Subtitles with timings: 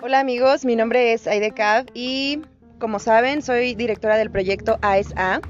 [0.00, 2.40] Hola amigos, mi nombre es Aide Cab y
[2.78, 5.42] como saben soy directora del proyecto ASA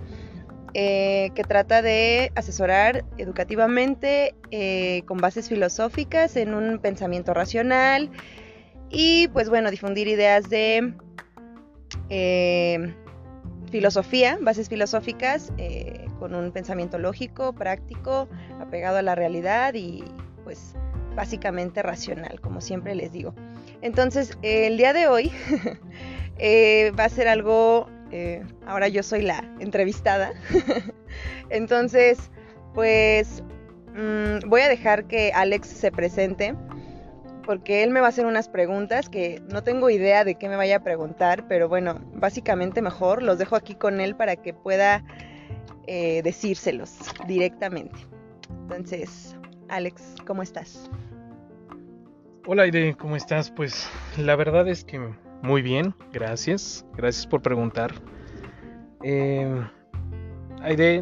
[0.74, 8.10] eh, que trata de asesorar educativamente eh, con bases filosóficas en un pensamiento racional
[8.88, 10.94] y pues bueno, difundir ideas de
[12.08, 12.92] eh,
[13.70, 15.52] filosofía, bases filosóficas
[16.20, 18.28] con un pensamiento lógico, práctico,
[18.60, 20.04] apegado a la realidad y
[20.44, 20.76] pues
[21.16, 23.34] básicamente racional, como siempre les digo.
[23.82, 25.32] Entonces, el día de hoy
[26.96, 30.32] va a ser algo eh, ahora yo soy la entrevistada.
[31.50, 32.30] Entonces,
[32.74, 33.42] pues
[33.94, 36.54] mm, voy a dejar que Alex se presente
[37.46, 40.56] porque él me va a hacer unas preguntas que no tengo idea de qué me
[40.56, 45.04] vaya a preguntar, pero bueno, básicamente mejor los dejo aquí con él para que pueda
[45.92, 47.98] eh, decírselos directamente.
[48.48, 49.36] Entonces,
[49.68, 50.88] Alex, ¿cómo estás?
[52.46, 53.50] Hola Aide, ¿cómo estás?
[53.50, 55.00] Pues la verdad es que
[55.42, 56.86] muy bien, gracias.
[56.96, 57.92] Gracias por preguntar.
[59.02, 59.64] Eh,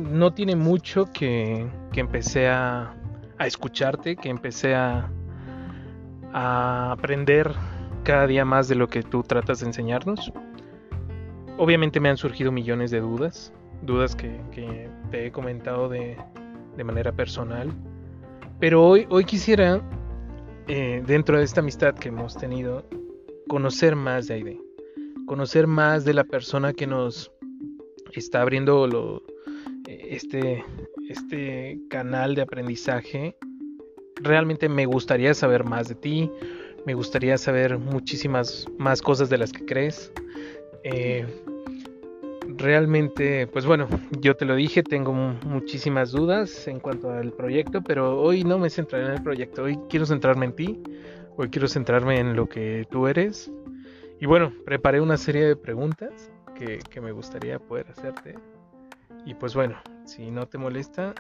[0.00, 2.97] no tiene mucho que, empecé a,
[3.41, 5.11] escucharte, que empecé a,
[6.33, 7.53] aprender
[8.05, 10.33] cada día más de lo que tú tratas de enseñarnos.
[11.59, 16.17] Obviamente me han surgido millones de dudas, dudas que, te he comentado de,
[16.84, 17.73] manera personal.
[18.61, 19.83] Pero hoy, hoy quisiera,
[20.69, 22.89] eh, dentro de esta amistad que hemos tenido,
[23.49, 24.61] conocer más de Aide,
[25.27, 27.33] conocer más de la persona que nos
[28.12, 29.23] está abriendo lo,
[29.87, 30.65] este,
[31.09, 33.37] este canal de aprendizaje.
[34.17, 36.31] Realmente me gustaría saber más de ti,
[36.87, 40.12] me gustaría saber muchísimas más cosas de las que crees.
[40.84, 41.27] Eh,
[42.59, 43.89] realmente, pues bueno,
[44.20, 48.69] yo te lo dije, tengo muchísimas dudas en cuanto al proyecto, pero hoy no me
[48.69, 50.83] centraré en el proyecto, hoy quiero centrarme en ti,
[51.41, 53.48] Hoy quiero centrarme en lo que tú eres.
[54.19, 58.34] Y bueno, preparé una serie de preguntas que, me gustaría poder hacerte.
[59.25, 61.15] Y pues bueno, si no te molesta,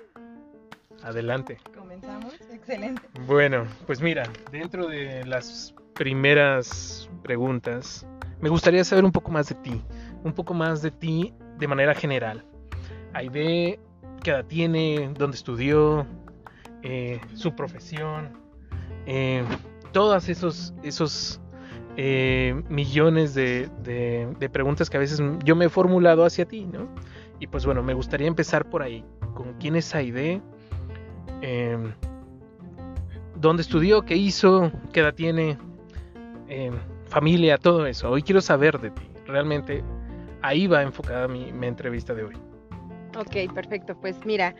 [1.04, 1.58] adelante.
[1.72, 3.02] Comenzamos, excelente.
[3.28, 8.04] Bueno, pues mira, dentro de las primeras preguntas,
[8.40, 9.80] me gustaría saber un poco más de ti,
[10.24, 12.44] un poco más de ti de manera general.
[13.12, 13.80] Aide,
[14.22, 16.06] qué edad tiene, dónde estudió,
[16.82, 18.38] eh, su profesión,
[19.06, 19.42] eh,
[19.92, 21.40] todos esos, esos
[21.96, 23.68] eh, millones de,
[24.52, 26.88] preguntas que a veces yo me he formulado hacia ti, ¿no?
[27.40, 29.04] Y pues bueno, me gustaría empezar por ahí.
[29.34, 30.40] ¿Con quién es Aide?
[31.40, 31.92] Em,
[33.36, 34.02] ¿Dónde estudió?
[34.02, 34.72] ¿Qué hizo?
[34.92, 35.56] ¿Qué edad tiene?
[36.48, 36.74] Em,
[37.06, 38.10] familia, todo eso.
[38.10, 39.02] Hoy quiero saber de ti.
[39.26, 39.84] Realmente
[40.42, 42.36] ahí va enfocada mi, entrevista de hoy.
[43.16, 43.98] Ok, perfecto.
[44.00, 44.54] Pues mira,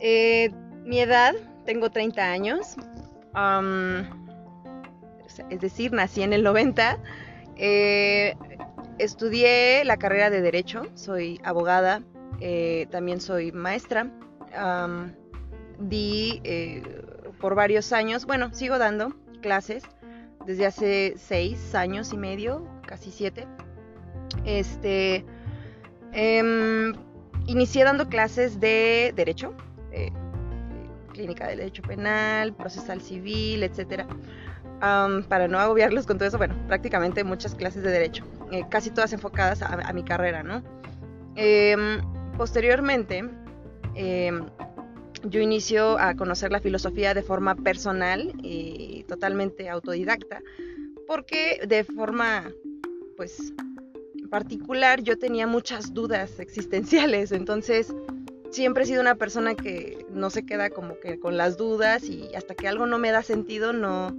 [0.00, 0.50] eh,
[0.84, 1.34] mi edad,
[1.64, 2.76] tengo 30 años
[5.48, 6.98] es decir, nací en el 90.
[7.56, 8.34] Eh,
[8.98, 12.02] estudié la carrera de Derecho, soy abogada,
[12.40, 14.10] eh, también soy maestra.
[15.78, 16.82] di eh,
[17.40, 19.84] por varios años, bueno, sigo dando clases
[20.44, 23.46] desde hace seis años y medio, casi siete.
[24.44, 25.24] Este,
[26.12, 26.94] em,
[27.46, 29.54] inicié dando clases de Derecho,
[31.12, 34.06] clínica de Derecho Penal, procesal civil, etcétera
[34.80, 39.12] para no agobiarlos con todo eso, bueno, prácticamente muchas clases de derecho, eh, casi todas
[39.12, 40.62] enfocadas a, mi carrera, ¿no?
[41.36, 42.00] Em,
[42.36, 43.28] posteriormente,
[43.94, 44.46] em,
[45.24, 50.40] yo inicio a conocer la filosofía de forma personal y totalmente autodidacta,
[51.06, 52.50] porque de forma,
[53.16, 53.52] pues,
[54.30, 57.94] particular yo tenía muchas dudas existenciales, entonces
[58.50, 62.34] siempre he sido una persona que no se queda como que con las dudas y
[62.34, 64.16] hasta que algo no me da sentido no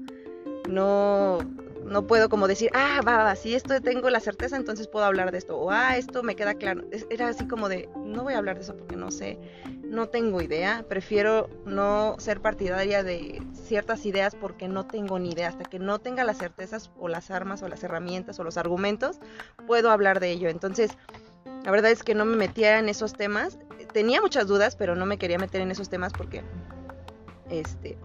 [0.70, 1.40] no,
[1.86, 5.32] no puedo como decir, ah, va, va, si esto tengo la certeza, entonces puedo hablar
[5.32, 6.84] de esto, o ah, esto me queda claro.
[7.10, 9.40] Era así como de, no voy a hablar de eso porque no sé,
[9.84, 15.50] no tengo idea, prefiero no ser partidaria de ciertas ideas porque no tengo ni idea,
[15.50, 19.20] hasta que no tenga las certezas o las armas o las herramientas o los argumentos,
[19.68, 20.50] puedo hablar de ello.
[20.50, 20.98] Entonces,
[21.64, 23.60] la verdad es que no me metía en esos temas,
[23.94, 26.44] tenía muchas dudas, pero no me quería meter en esos temas porque,
[27.50, 27.98] este,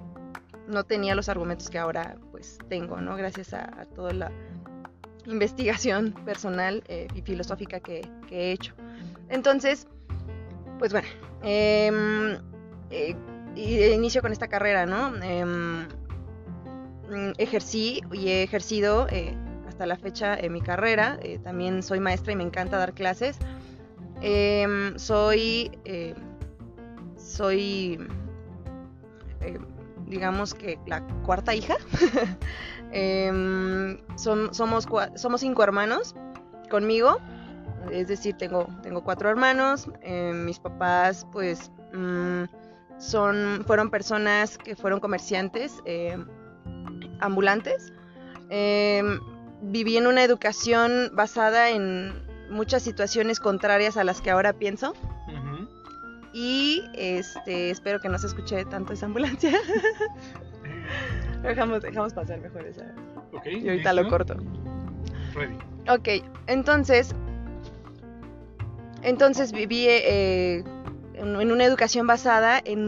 [0.68, 3.16] no tenía los argumentos que ahora pues tengo, ¿no?
[3.16, 4.32] Gracias a, toda la
[5.26, 8.74] investigación personal eh, y filosófica que, he hecho.
[9.28, 9.86] Entonces,
[10.78, 11.08] pues bueno,
[11.42, 12.38] em,
[12.90, 13.16] eh,
[13.54, 15.14] inicio con esta carrera, ¿no?
[15.22, 15.86] Em,
[17.38, 19.34] ejercí y he ejercido eh,
[19.68, 21.18] hasta la fecha en mi carrera.
[21.44, 23.38] también soy maestra y me encanta dar clases.
[24.20, 25.70] Em, soy
[27.26, 27.98] soy,
[29.40, 29.58] eh,
[30.06, 31.76] digamos que la cuarta hija.
[32.92, 34.86] Em, somos,
[35.16, 36.14] somos cinco hermanos
[36.70, 37.18] conmigo,
[37.90, 39.88] es decir, tengo, tengo cuatro hermanos.
[40.02, 42.44] Em, mis papás, pues, mm,
[42.98, 46.26] son, fueron personas que fueron comerciantes em,
[47.20, 47.92] ambulantes.
[49.62, 54.94] viví en una educación basada en muchas situaciones contrarias a las que ahora pienso.
[56.38, 59.58] Y este, espero que no se escuche tanto esa ambulancia.
[61.42, 62.92] dejamos, dejamos pasar mejor esa.
[63.46, 64.36] y ahorita lo corto.
[65.34, 65.56] Ready.
[65.88, 67.14] Ok, entonces.
[69.00, 70.62] Entonces viví eh,
[71.14, 72.86] en, en una educación basada en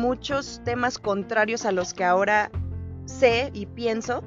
[0.00, 2.50] muchos temas contrarios a los que ahora
[3.04, 4.24] sé y pienso.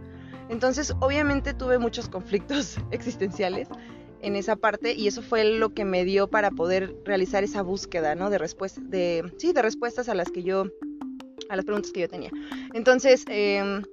[0.49, 3.67] Entonces, obviamente tuve muchos conflictos existenciales
[4.23, 8.15] en esa parte y eso fue lo que me dio para poder realizar esa búsqueda,
[8.15, 8.29] ¿no?
[8.29, 10.65] De respuestas, de, sí, de respuestas a las que yo,
[11.49, 12.31] a las preguntas que yo tenía.
[12.73, 13.83] Entonces, em,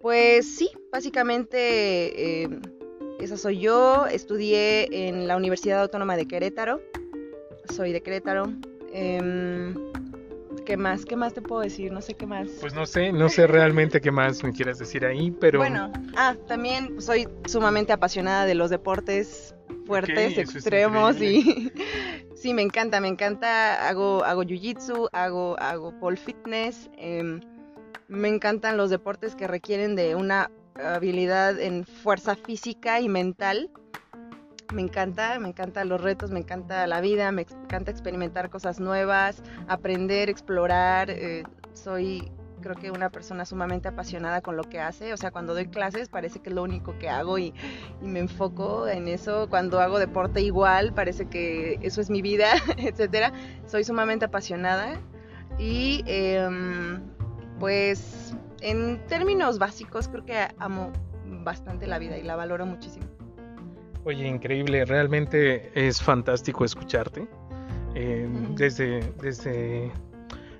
[0.00, 2.62] pues sí, básicamente em,
[3.18, 4.06] esa soy yo.
[4.06, 6.80] Estudié en la Universidad Autónoma de Querétaro.
[7.74, 8.52] Soy de Querétaro.
[8.92, 9.74] Em,
[10.64, 11.04] ¿Qué más?
[11.04, 11.92] ¿Qué más te puedo decir?
[11.92, 12.48] No sé qué más.
[12.60, 15.58] Pues no sé, no sé realmente qué más me quieras decir ahí, pero...
[15.58, 19.55] Bueno, ah, también soy sumamente apasionada de los deportes
[19.86, 21.72] fuertes, extremos y
[22.34, 27.40] sí, me encanta, me encanta, hago, hago jiu-jitsu, hago, hago pole fitness, em,
[28.08, 33.70] me encantan los deportes que requieren de una habilidad en fuerza física y mental.
[34.74, 39.42] Me encanta, me encantan los retos, me encanta la vida, me encanta experimentar cosas nuevas,
[39.68, 41.08] aprender, explorar.
[41.10, 42.30] Eh, soy
[42.60, 45.12] creo que una persona sumamente apasionada con lo que hace.
[45.12, 47.52] O sea, cuando doy clases parece que es lo único que hago y,
[48.02, 49.48] me enfoco en eso.
[49.48, 53.32] Cuando hago deporte igual, parece que eso es mi vida, etcétera.
[53.66, 55.00] Soy sumamente apasionada
[55.58, 57.00] y em,
[57.58, 60.92] pues en términos básicos creo que amo
[61.44, 63.06] bastante la vida y la valoro muchísimo.
[64.04, 67.26] Oye, increíble, realmente es fantástico escucharte.
[67.94, 69.90] Em, desde, desde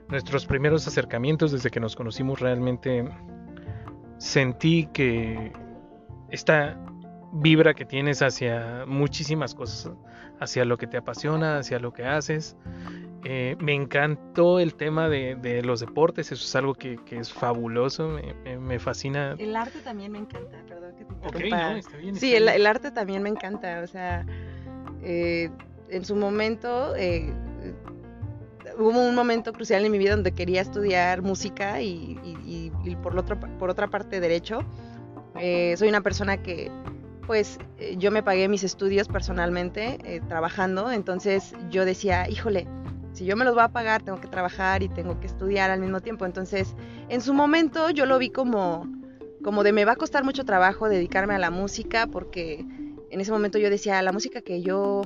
[0.08, 3.08] nuestros primeros acercamientos, desde que nos conocimos, realmente
[4.18, 5.52] sentí que
[6.30, 6.78] esta
[7.32, 9.92] vibra que tienes hacia muchísimas cosas,
[10.40, 12.56] hacia lo que te apasiona, hacia lo que haces.
[13.24, 18.16] Eh, me encantó el tema de, los deportes, eso es algo que, es fabuloso,
[18.60, 19.34] me, fascina.
[19.38, 22.18] El arte también me encanta, perdón que te interrumpa.
[22.20, 24.24] sí, El, arte también me encanta, o sea,
[25.02, 25.50] eh,
[25.88, 27.32] en su momento eh,
[28.78, 33.70] hubo un momento crucial en mi vida donde quería estudiar música y, por, otro, por
[33.70, 34.60] otra parte derecho.
[35.38, 36.70] Eh, soy una persona que,
[37.26, 42.66] pues, eh, yo me pagué mis estudios personalmente eh, trabajando, entonces yo decía, híjole,
[43.12, 45.80] si yo me los voy a pagar, tengo que trabajar y tengo que estudiar al
[45.80, 46.26] mismo tiempo.
[46.26, 46.74] Entonces,
[47.08, 48.86] en su momento yo lo vi como,
[49.42, 52.64] como de me va a costar mucho trabajo dedicarme a la música porque
[53.10, 55.02] en ese momento yo decía, la música que yo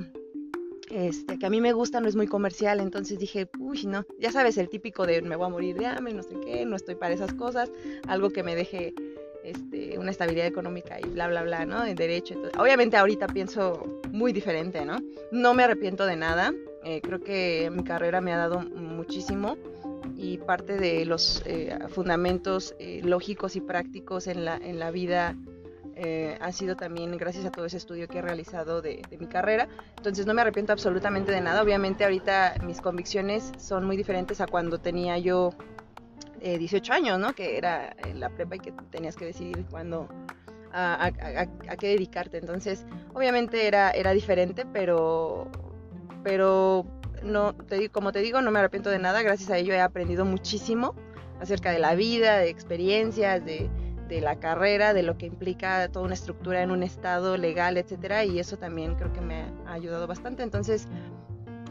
[0.91, 4.33] este, que a mí me gusta, no es muy comercial, entonces dije, uy, no, ya
[4.33, 6.95] sabes, el típico de me voy a morir de hambre, no sé qué, no estoy
[6.95, 7.71] para esas cosas,
[8.07, 8.95] algo que me deje
[9.45, 11.85] este, una estabilidad económica y bla, bla, bla, ¿no?
[11.85, 12.35] En derecho.
[12.59, 14.99] Obviamente ahorita pienso muy diferente, ¿no?
[15.33, 16.53] No me arrepiento de nada,
[16.85, 19.57] eh, creo que mi carrera me ha dado muchísimo
[20.17, 25.37] y parte de los eh, fundamentos eh, lógicos y prácticos en la, en la vida
[26.03, 29.69] eh, ha sido también gracias a todo ese estudio que he realizado de, mi carrera.
[29.99, 31.63] Entonces no me arrepiento absolutamente de nada.
[31.63, 35.51] Obviamente ahorita mis convicciones son muy diferentes a cuando tenía yo
[36.41, 37.35] 18 eh, años, ¿no?
[37.35, 40.09] Que era la prepa y que tenías que decidir cuándo,
[40.73, 41.11] a,
[41.79, 42.39] qué dedicarte.
[42.39, 45.49] Entonces, obviamente era, era diferente, pero,
[46.25, 46.87] pero
[47.23, 49.21] no, te, como te digo, no me arrepiento de nada.
[49.21, 50.95] Gracias a ello he aprendido muchísimo
[51.43, 53.69] acerca de la vida, de experiencias, de,
[54.11, 58.25] de la carrera, de lo que implica toda una estructura en un estado legal, etcétera,
[58.25, 60.43] y eso también creo que me ha ayudado bastante.
[60.43, 60.89] Entonces,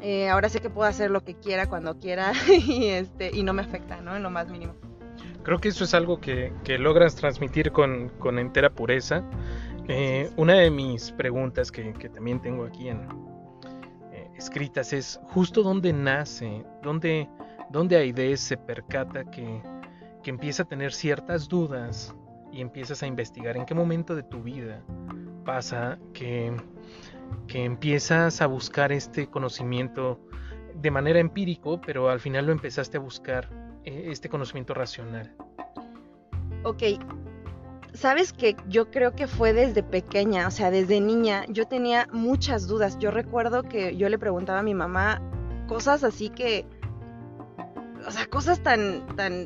[0.02, 3.54] eh, ahora sé que puedo hacer lo que quiera cuando quiera y, este, y no
[3.54, 4.16] me afecta, ¿no?
[4.16, 4.74] En lo más mínimo.
[5.44, 9.24] Creo que eso es algo que, logras transmitir con, entera pureza.
[9.90, 13.02] Eh, una de mis preguntas que, también tengo aquí en,
[14.14, 17.28] eh, escritas es justo dónde nace, dónde,
[17.70, 19.62] dónde Aide se percata que,
[20.24, 22.16] que empieza a tener ciertas dudas
[22.52, 24.82] y empiezas a investigar en qué momento de tu vida
[25.46, 26.56] pasa que,
[27.48, 30.20] que empiezas a buscar este conocimiento
[30.76, 33.50] de manera empírico, pero al final lo empezaste a buscar
[33.84, 35.34] eh, este conocimiento racional.
[36.64, 36.84] Ok,
[37.94, 42.68] sabes que yo creo que fue desde pequeña, o sea, desde niña, yo tenía muchas
[42.68, 42.98] dudas.
[43.00, 45.22] Yo recuerdo que yo le preguntaba a mi mamá
[45.68, 46.66] cosas así que
[48.08, 49.46] o sea, cosas tan, tan,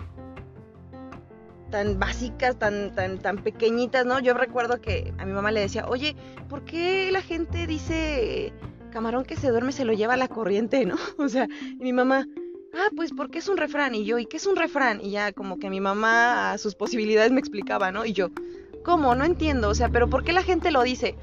[1.73, 4.19] tan básicas, tan, tan, tan pequeñitas, ¿no?
[4.19, 6.15] Yo recuerdo que a mi mamá le decía, oye,
[6.47, 8.53] ¿por qué la gente dice
[8.91, 10.97] camarón que se duerme se lo lleva la corriente, ¿no?
[11.17, 11.47] O sea,
[11.79, 12.27] y mi mamá,
[12.75, 13.95] ah, pues porque es un refrán.
[13.95, 15.01] Y yo, ¿y qué es un refrán?
[15.01, 18.05] Y ya como que mi mamá a sus posibilidades me explicaba, ¿no?
[18.05, 18.29] Y yo,
[18.85, 19.15] ¿cómo?
[19.15, 19.69] No entiendo.
[19.69, 21.15] O sea, ¿pero por qué la gente lo dice?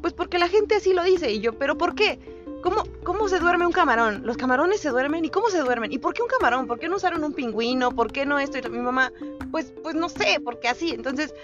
[0.00, 1.30] Pues porque la gente así lo dice.
[1.30, 2.18] Y yo, ¿pero por qué?
[2.62, 4.22] ¿Cómo, ¿Cómo se duerme un camarón?
[4.24, 5.24] ¿Los camarones se duermen?
[5.24, 5.92] ¿Y cómo se duermen?
[5.92, 6.66] ¿Y por qué un camarón?
[6.66, 7.90] ¿Por qué no usaron un pingüino?
[7.90, 8.58] ¿Por qué no esto?
[8.58, 9.12] Y mi mamá,
[9.50, 10.90] pues, pues no sé, porque así.
[10.90, 11.34] Entonces,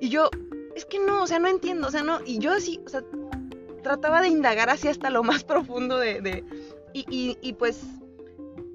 [0.00, 0.30] y yo,
[0.74, 2.20] es que no, o sea, no entiendo, o sea, no.
[2.24, 3.02] Y yo así, o sea,
[3.82, 6.44] trataba de indagar así hasta lo más profundo de...
[6.92, 7.82] y, y, pues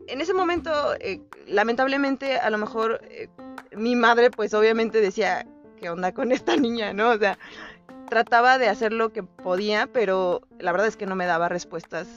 [0.09, 3.27] en ese momento, eh, lamentablemente, a lo mejor eh,
[3.75, 5.45] mi madre pues obviamente decía,
[5.79, 6.93] ¿qué onda con esta niña?
[6.93, 7.11] ¿No?
[7.11, 7.37] O sea,
[8.09, 12.07] trataba de hacer lo que podía, pero la verdad es que no me daba respuestas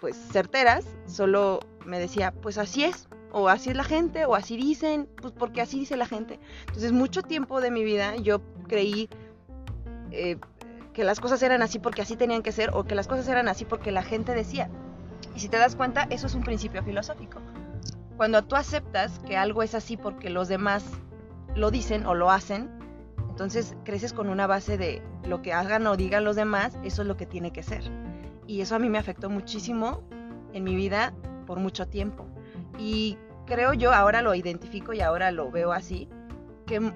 [0.00, 4.56] pues certeras, solo me decía, pues así es, o así es la gente, o así
[4.56, 6.38] dicen, pues porque así dice la gente.
[6.66, 9.08] Entonces mucho tiempo de mi vida yo creí
[10.10, 10.36] eh,
[10.92, 13.48] que las cosas eran así porque así tenían que ser, o que las cosas eran
[13.48, 14.70] así porque la gente decía.
[15.34, 17.40] Y si te das cuenta, eso es un principio filosófico.
[18.16, 20.84] Cuando tú aceptas que algo es así porque los demás
[21.56, 22.70] lo dicen o lo hacen,
[23.34, 27.08] entonces creces con una base de lo que hagan o digan los demás, eso es
[27.08, 27.82] lo que tiene que ser.
[28.46, 30.04] Y eso a mí me afectó muchísimo
[30.52, 31.12] en mi vida
[31.44, 32.28] por mucho tiempo.
[32.78, 36.08] Y creo yo, ahora lo identifico y ahora lo veo así,
[36.64, 36.92] que,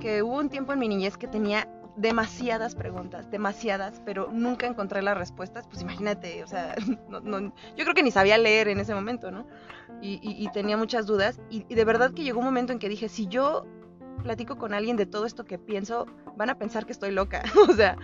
[0.00, 5.02] que hubo un tiempo en mi niñez que tenía demasiadas preguntas, demasiadas, pero nunca encontré
[5.02, 5.68] las respuestas.
[5.68, 6.74] Pues imagínate, o sea,
[7.08, 9.46] yo creo que ni sabía leer en ese momento, ¿no?
[10.02, 11.40] Y, tenía muchas dudas.
[11.48, 13.66] Y, de verdad que llegó un momento en que dije, si yo
[14.22, 16.06] platico con alguien de todo esto que pienso,
[16.36, 17.42] van a pensar que estoy loca.
[17.68, 17.96] o sea,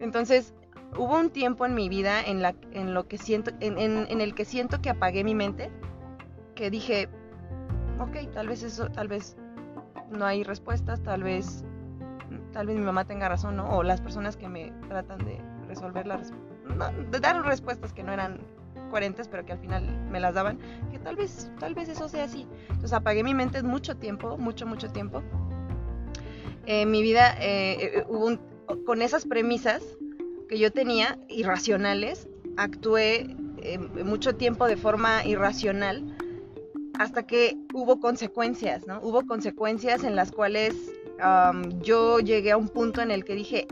[0.00, 0.54] entonces
[0.96, 4.34] hubo un tiempo en mi vida en, la, en lo que siento, en, en el
[4.34, 5.70] que siento que apagué mi mente,
[6.54, 7.08] que dije,
[8.00, 9.36] ok, tal vez eso, tal vez
[10.10, 11.64] no hay respuestas, tal vez
[12.52, 13.68] tal vez mi mamá tenga razón, ¿no?
[13.68, 16.32] O las personas que me tratan de resolver las,
[17.10, 18.40] de dar respuestas que no eran
[18.90, 20.58] coherentes, pero que al final me las daban,
[20.90, 22.48] que tal vez, tal vez eso sea así.
[22.68, 25.22] Entonces apagué mi mente mucho tiempo, mucho, mucho tiempo.
[26.66, 28.36] En mi vida eh, eh, hubo
[28.84, 29.82] con esas premisas
[30.48, 36.16] que yo tenía, irracionales, actué eh, mucho tiempo de forma irracional
[36.98, 39.00] hasta que hubo consecuencias, ¿no?
[39.00, 40.74] Hubo consecuencias en las cuales
[41.80, 43.66] yo llegué a un punto en el que dije,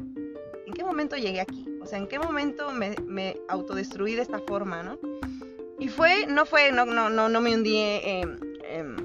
[0.66, 1.66] ¿en qué momento llegué aquí?
[1.82, 4.98] O sea, ¿en qué momento me, autodestruí de esta forma, no?
[5.78, 8.38] Y fue, no fue, no, no, no, no me hundí en,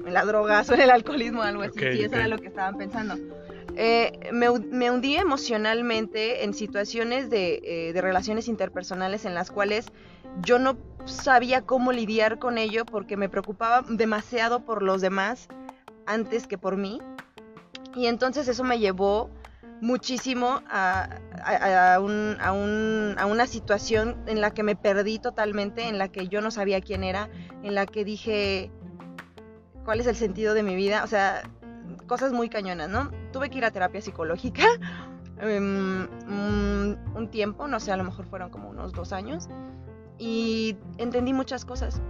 [0.06, 2.76] la droga o en el alcoholismo o algo así, sí, eso era lo que estaban
[2.78, 3.16] pensando.
[3.82, 4.50] Eh, me,
[4.90, 9.86] hundí emocionalmente en situaciones de, eh, de, relaciones interpersonales en las cuales
[10.42, 15.48] yo no sabía cómo lidiar con ello porque me preocupaba demasiado por los demás
[16.04, 17.00] antes que por mí.
[17.94, 19.30] Y entonces eso me llevó
[19.80, 26.42] muchísimo a, a, una situación en la que me perdí totalmente, en la que yo
[26.42, 27.30] no sabía quién era,
[27.62, 28.70] en la que dije
[29.86, 31.44] cuál es el sentido de mi vida, o sea,
[32.06, 33.19] cosas muy cañonas, ¿no?
[33.32, 34.64] Tuve que ir a terapia psicológica
[35.38, 36.08] em,
[37.14, 39.48] un tiempo, no sé, a lo mejor fueron como unos dos años,
[40.20, 42.00] y entendí muchas cosas,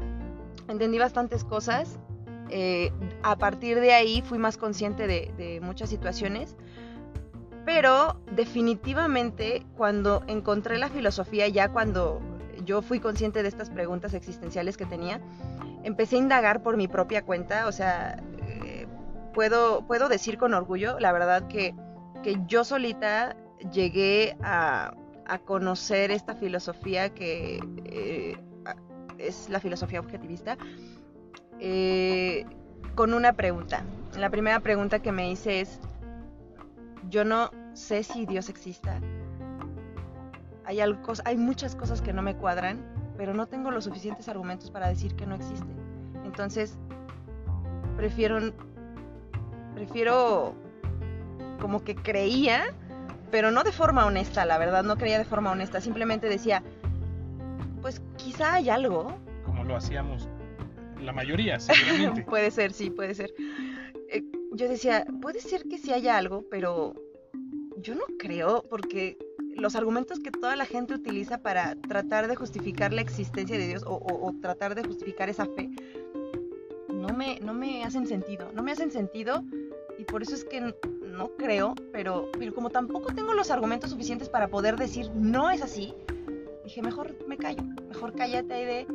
[0.68, 1.98] entendí bastantes cosas.
[2.50, 6.56] Eh, a partir de ahí fui más consciente de, muchas situaciones,
[7.64, 12.20] pero definitivamente cuando encontré la filosofía, ya cuando
[12.64, 15.20] yo fui consciente de estas preguntas existenciales que tenía,
[15.84, 18.20] empecé a indagar por mi propia cuenta, o sea,
[19.32, 21.75] puedo, puedo decir con orgullo, la verdad que,
[22.22, 23.37] que yo solita
[23.72, 24.94] llegué a,
[25.44, 28.37] conocer esta filosofía que eh,
[29.16, 30.58] es la filosofía objetivista
[31.60, 32.44] eh,
[32.96, 33.84] con una pregunta.
[34.18, 35.78] La primera pregunta que me hice es,
[37.08, 39.00] yo no sé si Dios exista.
[40.64, 42.80] Hay, algo, hay muchas cosas que no me cuadran,
[43.16, 45.72] pero no tengo los suficientes argumentos para decir que no existe.
[46.25, 46.76] Entonces,
[47.96, 48.52] prefiero,
[49.74, 50.54] prefiero
[51.60, 52.74] como que creía,
[53.30, 56.62] pero no de forma honesta, la verdad, no creía de forma honesta, simplemente decía,
[57.82, 59.16] pues quizá hay algo.
[59.44, 60.28] Como lo hacíamos
[61.00, 62.22] la mayoría, seguramente.
[62.22, 63.32] puede ser, sí, puede ser.
[64.08, 64.22] Eh,
[64.52, 66.94] yo decía, puede ser que sí haya algo, pero
[67.78, 69.16] yo no creo, porque
[69.54, 73.82] los argumentos que toda la gente utiliza para tratar de justificar la existencia de Dios
[73.86, 75.70] o, tratar de justificar esa fe,
[77.10, 78.50] no me, no me hacen sentido.
[78.52, 79.42] No me hacen sentido
[79.98, 84.28] y por eso es que no creo, pero, pero como tampoco tengo los argumentos suficientes
[84.28, 85.94] para poder decir no es así,
[86.64, 88.86] dije, mejor me callo, mejor cállate de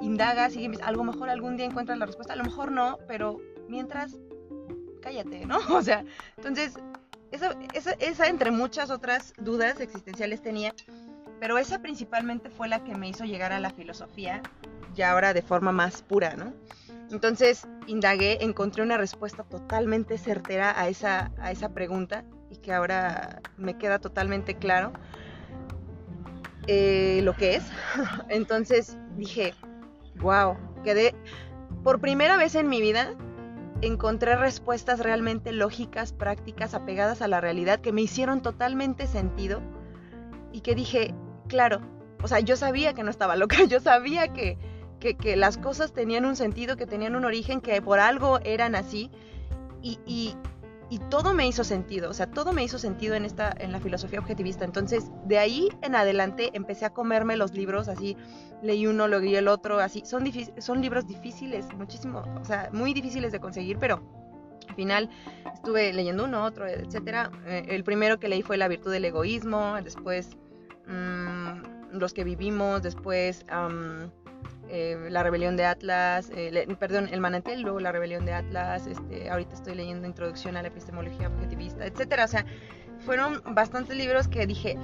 [0.00, 3.40] indagas y a lo mejor algún día encuentras la respuesta, a lo mejor no, pero
[3.68, 4.16] mientras,
[5.00, 5.58] cállate, ¿no?
[5.70, 6.04] O sea,
[6.36, 6.74] entonces,
[7.30, 7.56] esa,
[8.00, 10.74] esa entre muchas otras dudas existenciales tenía,
[11.40, 14.42] pero esa principalmente fue la que me hizo llegar a la filosofía,
[14.94, 16.52] ya ahora de forma más pura, ¿no?
[17.10, 23.40] Entonces indagué, encontré una respuesta totalmente certera a esa, a esa pregunta y que ahora
[23.56, 24.92] me queda totalmente claro
[26.66, 27.64] eh, lo que es.
[28.28, 29.54] Entonces dije,
[30.16, 31.14] wow, quedé,
[31.82, 33.14] por primera vez en mi vida,
[33.82, 39.60] encontré respuestas realmente lógicas, prácticas, apegadas a la realidad, que me hicieron totalmente sentido
[40.52, 41.14] y que dije,
[41.48, 41.80] claro,
[42.22, 44.58] o sea, yo sabía que no estaba loca, yo sabía que,
[45.14, 49.10] que, las cosas tenían un sentido, que tenían un origen, que por algo eran así.
[49.82, 50.34] Y, y,
[51.10, 54.18] todo me hizo sentido, o sea, todo me hizo sentido en, esta, en la filosofía
[54.18, 54.64] objetivista.
[54.64, 58.16] Entonces, de ahí en adelante empecé a comerme los libros, así,
[58.62, 60.02] leí uno, leí el otro, así.
[60.04, 60.24] Son,
[60.58, 64.02] son libros difíciles, muchísimo, o sea, muy difíciles de conseguir, pero
[64.68, 65.10] al final
[65.52, 67.30] estuve leyendo uno, otro, etcétera.
[67.46, 70.36] Eh, el primero que leí fue La virtud del egoísmo, después
[70.86, 73.44] mm, Los que vivimos, después
[74.68, 79.30] eh, la rebelión de Atlas, eh, perdón, el manantial, luego la rebelión de Atlas, este,
[79.30, 82.24] ahorita estoy leyendo Introducción a la epistemología objetivista, etcétera.
[82.24, 82.44] O sea,
[83.00, 84.78] fueron bastantes libros que dije,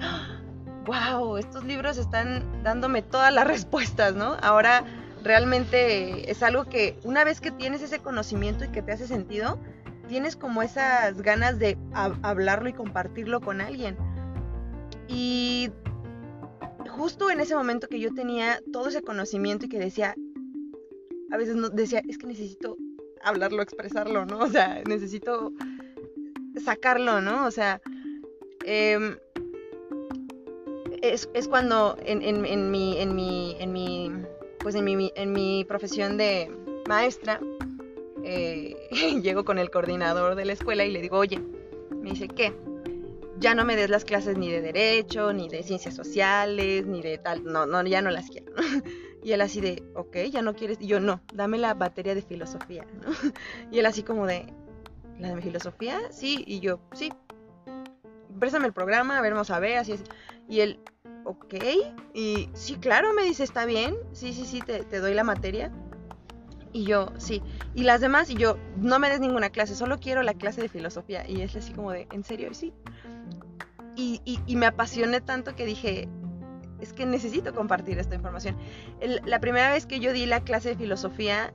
[0.85, 4.37] wow, estos libros están dándome todas las respuestas, ¿no?
[4.43, 4.85] Ahora
[5.23, 9.59] realmente es algo que una vez que tienes ese conocimiento y que te hace sentido,
[10.09, 11.79] tienes como esas ganas de
[12.23, 13.97] hablarlo y compartirlo con alguien.
[15.09, 15.71] Y
[16.93, 20.15] justo en ese momento que yo tenía todo ese conocimiento y que decía,
[21.31, 22.77] a veces no, decía, es que necesito
[23.23, 24.39] hablarlo, expresarlo, ¿no?
[24.45, 25.53] O sea, necesito
[26.63, 27.47] sacarlo, ¿no?
[27.47, 27.81] O sea,
[28.65, 29.17] em,
[31.01, 34.13] es, cuando en, en, mi, en, mi, en mi,
[34.59, 36.51] pues en mi, en mi profesión de
[36.89, 37.41] maestra,
[38.23, 38.77] eh,
[39.23, 41.41] llego con el coordinador de la escuela y le digo, oye,
[41.91, 42.53] me dice, ¿qué?
[43.43, 47.19] Ya no me des las clases ni de derecho, ni de ciencias sociales, ni de
[47.19, 48.53] tal, no, no, ya no las quiero.
[49.25, 52.23] Y él así de, ok, ya no quieres, y yo no, dame la batería de
[52.23, 53.13] filosofía, ¿no?
[53.71, 54.53] Y él así como de,
[55.21, 56.01] ¿la de filosofía?
[56.11, 57.13] Sí, y yo, sí,
[58.41, 60.03] préstame el programa, a ver, vamos a ver, así es.
[60.49, 60.81] Y él,
[61.25, 61.55] ok,
[62.15, 65.71] y sí, claro, me dice, está bien, sí, sí, sí, te, te doy la materia.
[66.73, 67.43] Y yo, sí.
[67.75, 70.69] Y las demás, y yo, no me des ninguna clase, solo quiero la clase de
[70.69, 71.29] filosofía.
[71.29, 72.49] Y es así como de, ¿en serio?
[72.51, 72.73] Y sí.
[73.97, 76.09] Y, me apasioné tanto que dije,
[76.81, 78.57] es que necesito compartir esta información.
[79.25, 81.53] la primera vez que yo di la clase de filosofía,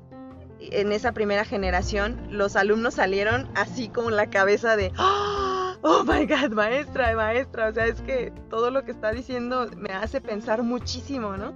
[0.59, 6.51] en esa primera generación, los alumnos salieron así como la cabeza de, oh my god,
[6.51, 11.37] maestra, maestra, o sea, es que todo lo que está diciendo me hace pensar muchísimo,
[11.37, 11.53] ¿no?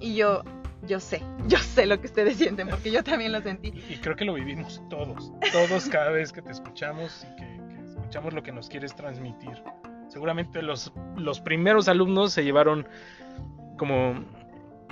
[0.00, 0.42] Y yo,
[0.86, 3.72] yo sé, yo sé lo que ustedes sienten, porque yo también lo sentí.
[3.88, 7.45] Y creo que lo vivimos todos, todos cada vez que te escuchamos y que,
[8.06, 9.62] escuchamos lo que nos quieres transmitir.
[10.06, 12.86] Seguramente los, los primeros alumnos se llevaron
[13.76, 14.24] como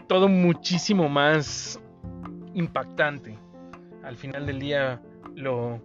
[0.08, 1.80] todo muchísimo más
[2.54, 3.38] impactante.
[4.02, 5.00] Al final del día
[5.36, 5.80] lo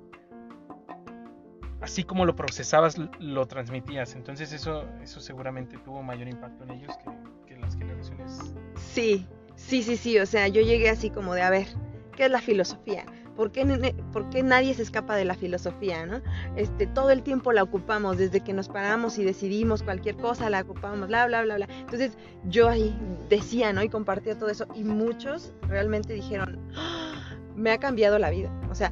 [1.81, 4.15] así como lo procesabas lo transmitías.
[4.15, 8.55] Entonces eso eso seguramente tuvo mayor impacto en ellos que, que las generaciones.
[8.75, 11.67] Sí, Sí, sí, sí, o sea, yo llegué así como de, a ver,
[12.15, 13.05] ¿qué es la filosofía?
[13.39, 16.21] ¿Por qué, nadie se escapa de la filosofía, no?
[16.57, 20.59] Este, todo el tiempo la ocupamos, desde que nos paramos y decidimos cualquier cosa, la
[20.59, 21.69] ocupamos, bla, bla, bla, bla.
[21.79, 22.17] Entonces,
[22.49, 22.93] yo ahí
[23.29, 23.81] decía, ¿no?
[23.81, 24.67] Y compartía todo eso.
[24.75, 27.37] Y muchos realmente dijeron, ¡Ah!
[27.55, 28.51] me ha cambiado la vida.
[28.69, 28.91] O sea,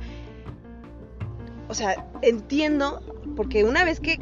[1.68, 3.02] o sea, entiendo,
[3.36, 4.16] porque una vez que,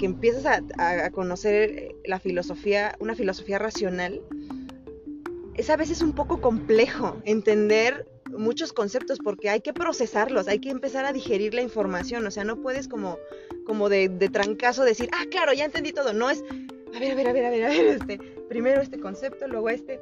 [0.00, 4.22] empiezas a, a, conocer la filosofía, una filosofía racional,
[5.56, 8.06] es a veces un poco complejo entender
[8.38, 12.44] muchos conceptos porque hay que procesarlos, hay que empezar a digerir la información, o sea,
[12.44, 13.18] no puedes como,
[13.64, 16.44] como de, trancazo decir, ah, claro, ya entendí todo, no es,
[16.94, 18.18] a ver, a ver, a ver, a ver, a ver, este,
[18.48, 20.00] primero este concepto, luego este.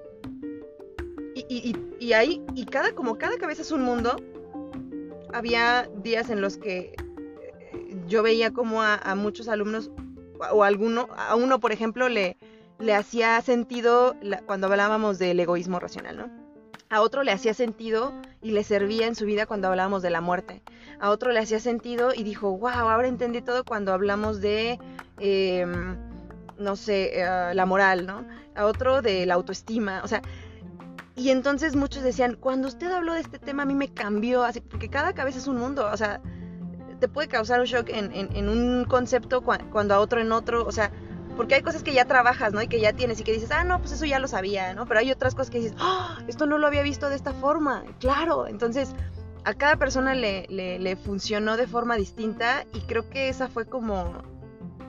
[1.34, 4.16] Y, y, ahí, y cada, como cada cabeza es un mundo,
[5.32, 9.90] había días en los que eh, yo veía como a, muchos alumnos,
[10.52, 12.36] o alguno, a uno, por ejemplo, le,
[12.78, 14.16] le hacía sentido
[14.46, 16.49] cuando hablábamos del egoísmo racional, ¿no?
[16.90, 20.20] A otro le hacía sentido y le servía en su vida cuando hablábamos de la
[20.20, 20.60] muerte.
[20.98, 24.76] A otro le hacía sentido y dijo, wow, ahora entendí todo cuando hablamos de,
[25.20, 25.96] em,
[26.58, 28.26] no sé, eh, la moral, ¿no?
[28.56, 30.20] A otro de la autoestima, o sea,
[31.14, 34.60] y entonces muchos decían, cuando usted habló de este tema a mí me cambió, así,
[34.60, 36.20] porque cada cabeza es un mundo, o sea,
[36.98, 40.90] te puede causar un shock en, un concepto cuando a otro en otro, o sea,
[41.40, 42.60] porque hay cosas que ya trabajas, ¿no?
[42.60, 44.84] Y que ya tienes y que dices, ah, no, pues eso ya lo sabía, ¿no?
[44.84, 47.82] Pero hay otras cosas que dices, ah, esto no lo había visto de esta forma,
[47.98, 48.46] claro.
[48.46, 48.94] Entonces,
[49.44, 54.12] a cada persona le, funcionó de forma distinta y creo que esa fue como,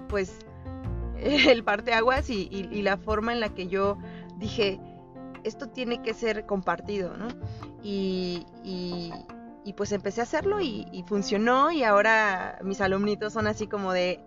[0.09, 0.39] pues,
[1.21, 3.97] el parteaguas y, y, la forma en la que yo
[4.35, 4.77] dije,
[5.45, 7.29] esto tiene que ser compartido, ¿no?
[7.81, 8.45] Y,
[9.63, 14.19] y pues empecé a hacerlo y, funcionó y ahora mis alumnitos son así como de,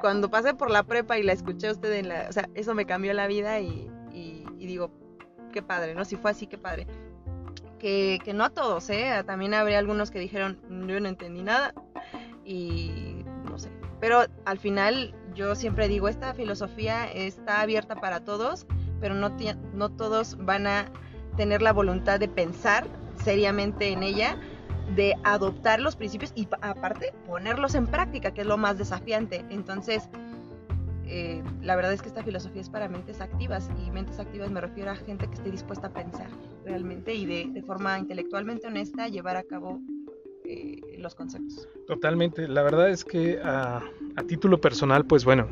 [0.00, 2.74] cuando pasé por la prepa y la escuché a usted en la, o sea, eso
[2.74, 3.90] me cambió la vida y,
[4.58, 4.90] digo,
[5.52, 6.04] qué padre, ¿no?
[6.04, 6.88] Si fue así, qué padre.
[7.78, 9.22] Que, que no a todos, ¿eh?
[9.26, 11.72] También habría algunos que dijeron, yo no entendí nada
[12.44, 13.70] y no sé.
[14.00, 18.66] Pero al final yo siempre digo, esta filosofía está abierta para todos,
[19.00, 19.36] pero no,
[19.72, 20.86] no todos van a
[21.36, 22.86] tener la voluntad de pensar
[23.22, 24.38] seriamente en ella,
[24.94, 29.44] de adoptar los principios y aparte ponerlos en práctica, que es lo más desafiante.
[29.50, 30.08] Entonces,
[31.08, 34.60] eh, la verdad es que esta filosofía es para mentes activas y mentes activas me
[34.60, 36.26] refiero a gente que esté dispuesta a pensar
[36.64, 39.80] realmente y de, forma intelectualmente honesta llevar a cabo
[40.44, 41.68] eh, los conceptos.
[41.86, 43.82] Totalmente, la verdad es que a,
[44.26, 45.46] título personal, pues bueno,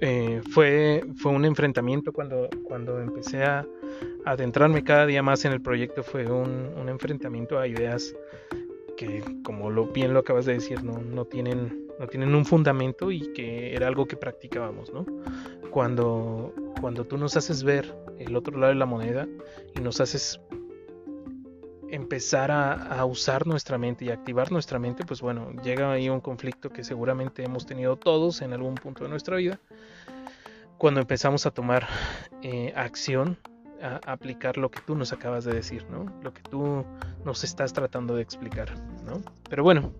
[0.00, 3.66] eh, fue, fue un enfrentamiento cuando, cuando empecé a
[4.28, 8.14] adentrarme cada día más en el proyecto, fue un, enfrentamiento a ideas
[8.96, 13.10] que, como lo, bien lo acabas de decir, no, no, tienen, no tienen un fundamento
[13.10, 15.06] y que era algo que practicábamos, ¿no?
[15.70, 19.26] Cuando, cuando tú nos haces ver el otro lado de la moneda
[19.74, 20.40] y nos haces
[21.90, 26.20] empezar a, a, usar nuestra mente y activar nuestra mente, pues bueno, llega ahí un
[26.20, 29.58] conflicto que seguramente hemos tenido todos en algún punto de nuestra vida,
[30.76, 31.86] cuando empezamos a tomar
[32.42, 33.38] eh, acción
[33.82, 36.06] a aplicar lo que tú nos acabas de decir, ¿no?
[36.22, 36.84] Lo que tú
[37.24, 39.22] nos estás tratando de explicar, ¿no?
[39.48, 39.92] Pero bueno,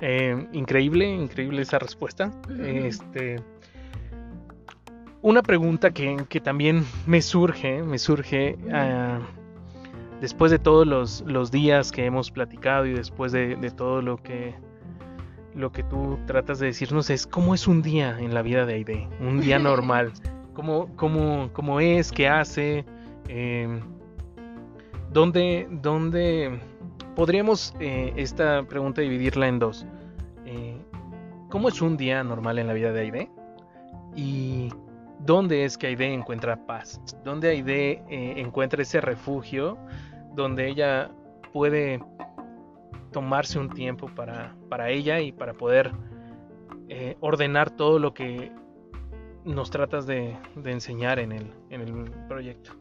[0.00, 2.32] eh, increíble, increíble esa respuesta.
[2.58, 3.36] Este,
[5.22, 9.18] una pregunta que, también me surge, me surge ah,
[10.20, 14.54] después de todos los, días que hemos platicado y después de, todo lo que
[15.54, 18.74] lo que tú tratas de decirnos es cómo es un día en la vida de
[18.74, 20.12] Aide, un día normal,
[20.54, 22.84] cómo, cómo, cómo es, qué hace,
[23.28, 23.80] eh,
[25.12, 26.60] ¿dónde,
[27.16, 29.86] podríamos eh, esta pregunta dividirla en dos?
[30.46, 30.76] Eh,
[31.50, 33.30] ¿Cómo es un día normal en la vida de Aide?
[34.14, 34.70] ¿Y
[35.20, 37.00] dónde es que Aide encuentra paz?
[37.24, 39.78] ¿Dónde Aide eh, encuentra ese refugio
[40.34, 41.10] donde ella
[41.52, 42.00] puede
[43.10, 45.92] tomarse un tiempo para, para ella y para poder
[47.20, 48.50] ordenar todo lo que
[49.44, 52.79] nos tratas de, enseñar en el, en el proyecto?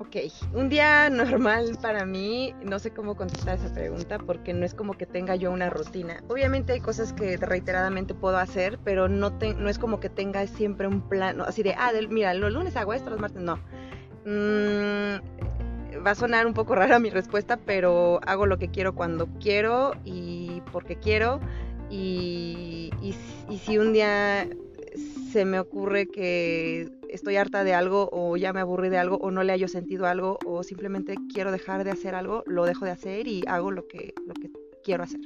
[0.00, 0.16] Ok,
[0.54, 4.94] un día normal para mí, no sé cómo contestar esa pregunta porque no es como
[4.94, 6.22] que tenga yo una rutina.
[6.28, 9.32] Obviamente hay cosas que reiteradamente puedo hacer, pero no,
[9.68, 13.10] es como que tenga siempre un plan, así de, ah, mira, los lunes hago esto,
[13.10, 13.56] los martes no.
[14.24, 19.26] Mm, va a sonar un poco rara mi respuesta, pero hago lo que quiero cuando
[19.40, 21.40] quiero y porque quiero.
[21.90, 22.92] y
[23.64, 24.46] si un día
[25.30, 29.30] se me ocurre que estoy harta de algo o ya me aburrí de algo o
[29.30, 32.84] no le hallo sentido a algo o simplemente quiero dejar de hacer algo, lo dejo
[32.84, 34.50] de hacer y hago lo que, lo que
[34.82, 35.20] quiero hacer.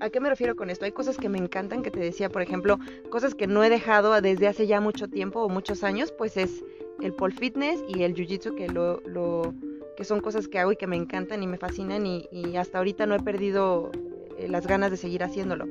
[0.00, 0.86] ¿A qué me refiero con esto?
[0.86, 2.78] Hay cosas que me encantan, que te decía, por ejemplo,
[3.10, 6.64] cosas que no he dejado desde hace ya mucho tiempo o muchos años, pues es
[7.02, 9.54] el pole fitness y el jiu-jitsu, que, lo, lo,
[9.96, 13.04] que son cosas que hago y que me encantan y me fascinan y, hasta ahorita
[13.04, 13.90] no he perdido
[14.38, 15.66] eh, las ganas de seguir haciéndolo.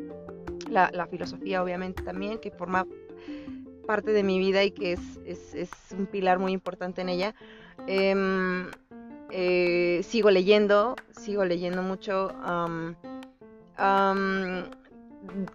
[0.69, 2.85] La, la filosofía, obviamente, también, que forma
[3.89, 7.33] parte de mi vida y que es, es, un pilar muy importante en ella.
[7.87, 8.69] Em,
[9.31, 12.29] eh, sigo leyendo, sigo leyendo mucho.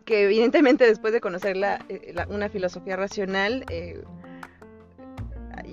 [0.04, 1.56] que evidentemente después de conocer
[1.88, 4.02] eh, una filosofía racional, eh,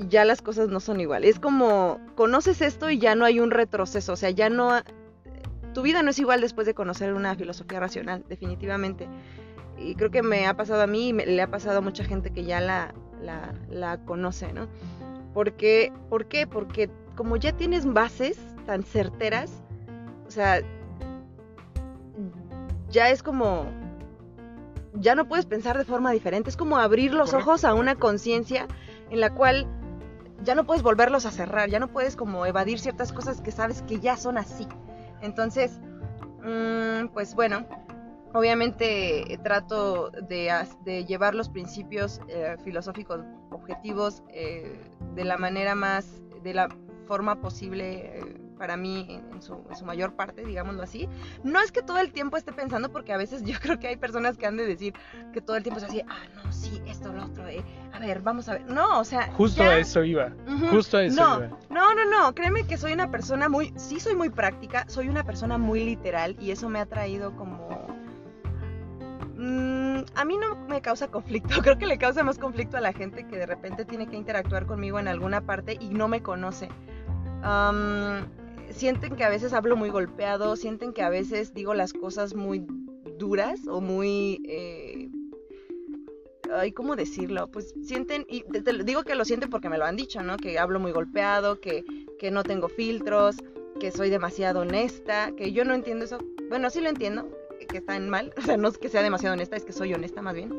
[0.08, 1.32] ya las cosas no son iguales.
[1.32, 4.82] Es como conoces esto y ya no hay un retroceso, o sea, ya no...
[5.74, 9.08] Tu vida no es igual después de conocer una filosofía racional, definitivamente
[9.84, 12.32] y creo que me ha pasado a mí y le ha pasado a mucha gente
[12.32, 12.94] que ya la,
[13.70, 14.68] la, conoce, ¿no?
[15.34, 16.48] Porque, ¿Por qué?
[16.48, 19.64] Porque como ya tienes bases tan certeras,
[20.28, 20.62] o sea,
[22.90, 23.66] ya es como,
[24.94, 28.68] ya no puedes pensar de forma diferente, es como abrir los ojos a una conciencia
[29.10, 29.68] en la cual
[30.44, 33.84] ya no puedes volverlos a cerrar, ya no puedes como evadir ciertas cosas que sabes
[33.84, 34.68] que ya son así.
[35.22, 35.80] Entonces,
[36.44, 37.66] mm, pues bueno,
[38.34, 44.80] Obviamente eh, trato de, llevar los principios eh, filosóficos objetivos eh,
[45.16, 46.70] de la manera más, de la
[47.08, 51.10] forma posible para mí en su, en su, mayor parte, digámoslo así.
[51.44, 53.96] No es que todo el tiempo esté pensando, porque a veces yo creo que hay
[53.96, 54.94] personas que han de decir
[55.34, 58.22] que todo el tiempo es así, ah, no, sí, esto, lo otro, eh, a ver,
[58.22, 58.66] vamos a ver.
[58.68, 59.32] No, o sea...
[59.34, 60.32] Justo a eso iba,
[60.70, 61.58] justo a eso no, iba.
[61.72, 65.24] No, no, no, créeme que soy una persona muy, sí soy muy práctica, soy una
[65.24, 67.81] persona muy literal y eso me ha traído como...
[69.42, 72.94] Mm, a mí no me causa conflicto, creo que le causa más conflicto a la
[72.94, 76.70] gente que de repente tiene que interactuar conmigo en alguna parte y no me conoce
[78.74, 82.66] sienten que a veces hablo muy golpeado, sienten que a veces digo las cosas muy
[83.18, 84.42] duras o muy...
[84.48, 85.10] Eh,
[86.76, 87.50] ¿cómo decirlo?
[87.50, 88.44] Pues sienten, y
[88.84, 90.36] digo que lo sienten porque me lo han dicho, ¿no?
[90.36, 91.86] Que hablo muy golpeado, que,
[92.20, 93.38] que no tengo filtros,
[93.80, 96.18] que soy demasiado honesta, que yo no entiendo eso.
[96.50, 97.30] Bueno, sí lo entiendo,
[97.72, 98.34] que están mal.
[98.38, 100.50] O sea, no es que sea demasiado honesta, es que soy honesta más bien.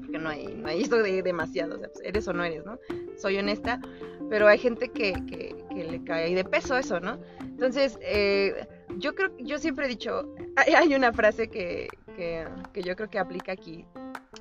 [0.00, 2.64] Porque no hay, no hay esto de demasiado, o sea, pues, eres o no eres,
[2.64, 2.78] ¿no?
[3.16, 3.80] Soy honesta,
[4.28, 7.18] pero hay gente que, que, le cae ahí de peso eso, ¿no?
[7.40, 8.66] Entonces, eh,
[8.98, 12.46] yo creo, yo siempre he dicho, hay, una frase que, que,
[12.82, 13.84] yo creo que aplica aquí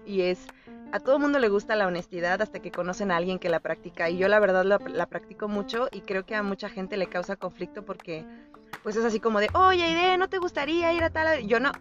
[0.06, 0.48] y es,
[0.96, 4.10] a todo mundo le gusta la honestidad hasta que conocen a alguien que la practica
[4.10, 7.36] y yo la verdad la, practico mucho y creo que a mucha gente le causa
[7.36, 8.26] conflicto porque
[8.82, 11.46] pues es así como de, oye, Ide, ¿no te gustaría ir a tal?
[11.48, 11.74] Yo no.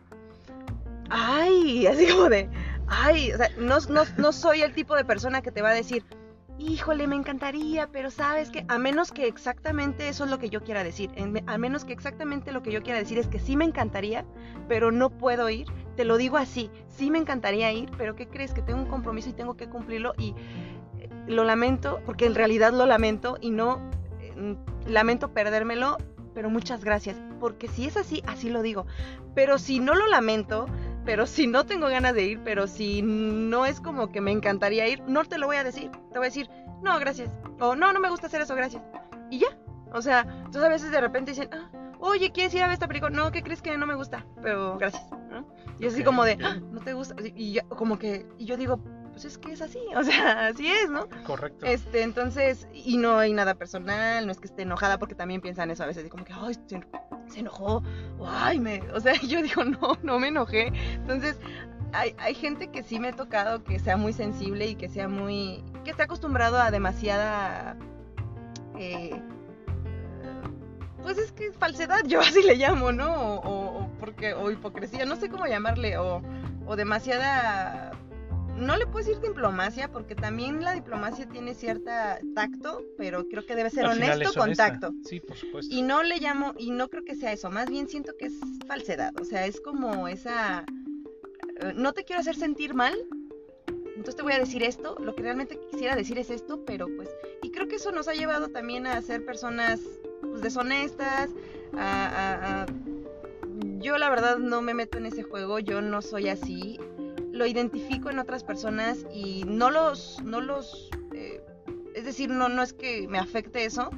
[1.11, 2.49] Ay, así como de,
[2.89, 5.75] ay, o sea, no, no, no soy el tipo de persona que te va a
[5.75, 6.05] decir,
[6.59, 10.63] híjole, me encantaría, pero sabes que a menos que exactamente eso es lo que yo
[10.63, 11.11] quiera decir,
[11.47, 14.25] a menos que exactamente lo que yo quiera decir es que sí me encantaría,
[14.69, 18.53] pero no puedo ir, te lo digo así, sí me encantaría ir, pero ¿qué crees?
[18.53, 20.35] Que tengo un compromiso y tengo que cumplirlo y
[20.99, 23.91] eh, lo lamento, porque en realidad lo lamento y no
[24.21, 25.99] eh, lamento perdérmelo,
[26.35, 28.87] pero muchas gracias, porque si es así, así lo digo,
[29.35, 30.67] pero si no lo lamento,
[31.05, 34.89] pero si no tengo ganas de ir, pero si no es como que me encantaría
[34.89, 35.91] ir, no te lo voy a decir.
[36.13, 36.49] Te voy a decir,
[36.83, 37.31] no, gracias.
[37.61, 38.83] O no, no me gusta hacer eso, gracias.
[39.31, 39.49] Y ya.
[39.93, 42.89] O sea, entonces a veces de repente dicen, ah, oye, ¿quieres ir a ver esta
[42.89, 43.11] película?
[43.11, 44.27] No, ¿qué crees que no me gusta?
[44.43, 45.05] Pero gracias.
[45.79, 47.15] Y así como de, ah, no te gusta.
[47.23, 48.81] Y ya, como que, y yo digo,
[49.15, 51.09] pues es que es así, o sea, así es, ¿no?
[51.25, 51.65] Correcto.
[51.65, 55.71] Este, entonces, y no hay nada personal, no es que esté enojada, porque también piensan
[55.71, 56.59] eso a veces, como que, ay,
[57.29, 57.83] se, enojó,
[58.19, 60.73] o ay, me, o sea, yo digo, no, no me enojé.
[60.95, 61.39] Entonces,
[61.93, 65.09] hay, hay gente que sí me ha tocado que sea muy sensible y que sea
[65.09, 67.77] muy, que esté acostumbrado a demasiada,
[68.77, 69.23] eh,
[71.03, 73.15] pues es que falsedad, yo así le llamo, ¿no?
[73.15, 76.21] O, o, porque, o hipocresía, no sé cómo llamarle, o,
[76.67, 77.93] o demasiada
[78.57, 83.57] no le puedo decir diplomacia porque también la diplomacia tiene cierta tacto, pero creo que
[83.57, 84.93] debe ser honesto con tacto.
[85.05, 85.75] Sí, por supuesto.
[85.75, 88.35] Y no le llamo, y no creo que sea eso, más bien siento que es
[88.67, 90.65] falsedad, o sea, es como esa,
[91.61, 92.95] eh, no te quiero hacer sentir mal,
[93.89, 97.09] entonces te voy a decir esto, lo que realmente quisiera decir es esto, pero pues,
[97.43, 99.81] y creo que eso nos ha llevado también a ser personas
[100.21, 101.31] pues, deshonestas,
[101.77, 102.67] a,
[103.79, 106.79] yo la verdad no me meto en ese juego, yo no soy así,
[107.35, 111.43] lo identifico en otras personas y no los, no los, eh,
[111.95, 113.91] es decir, no, no es que me afecte eso,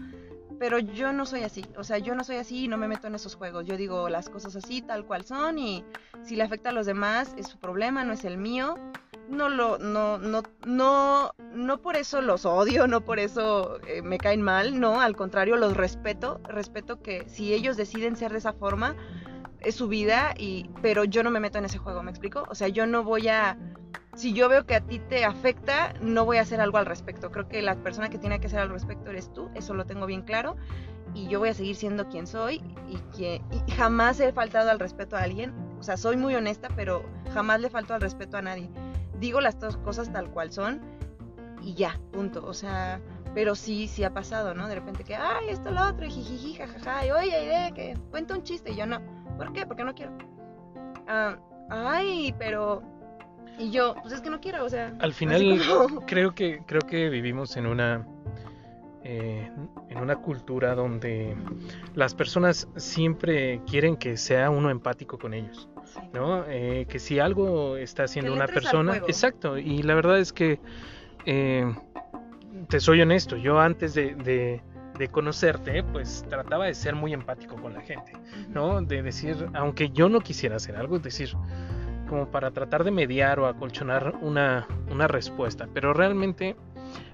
[0.58, 3.08] pero yo no soy así, o sea, yo no soy así y no me meto
[3.08, 5.84] en esos juegos, yo digo las cosas así, tal cual son y
[6.24, 8.76] si le afecta a los demás es su problema, no es el mío,
[9.28, 14.16] no lo, no, no, no, no por eso los odio, no por eso eh, me
[14.16, 18.54] caen mal, no, al contrario, los respeto, respeto que si ellos deciden ser de esa
[18.54, 18.96] forma,
[19.66, 22.44] es su vida, y, pero yo no me meto en ese juego, ¿me explico?
[22.48, 23.58] O sea, yo no voy a...
[24.14, 27.30] Si yo veo que a ti te afecta, no voy a hacer algo al respecto.
[27.30, 30.06] Creo que la persona que tiene que hacer al respecto eres tú, eso lo tengo
[30.06, 30.56] bien claro.
[31.14, 34.78] Y yo voy a seguir siendo quien soy y, que, y jamás he faltado al
[34.78, 35.52] respeto a alguien.
[35.78, 38.70] O sea, soy muy honesta, pero jamás le falto al respeto a nadie.
[39.18, 40.80] Digo las dos cosas tal cual son
[41.60, 42.46] y ya, punto.
[42.46, 43.00] O sea,
[43.34, 44.68] pero sí, sí ha pasado, ¿no?
[44.68, 48.34] De repente que, ay, esto, lo otro, y jijiji, jajaja, y oye, idea, que cuenta
[48.34, 49.66] un chiste, y yo no ¿Por qué?
[49.66, 50.12] Porque no quiero.
[51.06, 51.36] Ah,
[51.70, 52.82] ay, pero
[53.58, 54.92] y yo, pues es que no quiero, o sea.
[55.00, 55.40] Al final
[56.06, 58.06] creo que creo que vivimos en una
[59.02, 59.50] eh,
[59.88, 61.36] en una cultura donde
[61.94, 65.68] las personas siempre quieren que sea uno empático con ellos,
[66.12, 66.44] ¿no?
[66.48, 69.58] Eh, que si algo está haciendo una persona, exacto.
[69.58, 70.60] Y la verdad es que
[71.24, 71.72] eh,
[72.68, 74.60] te soy honesto, yo antes de de
[75.08, 78.12] conocerte, pues trataba de ser muy empático con la gente,
[78.48, 78.80] ¿no?
[78.82, 81.30] De decir, aunque yo no quisiera hacer algo, es decir,
[82.08, 86.56] como para tratar de mediar o acolchonar una, una respuesta, pero realmente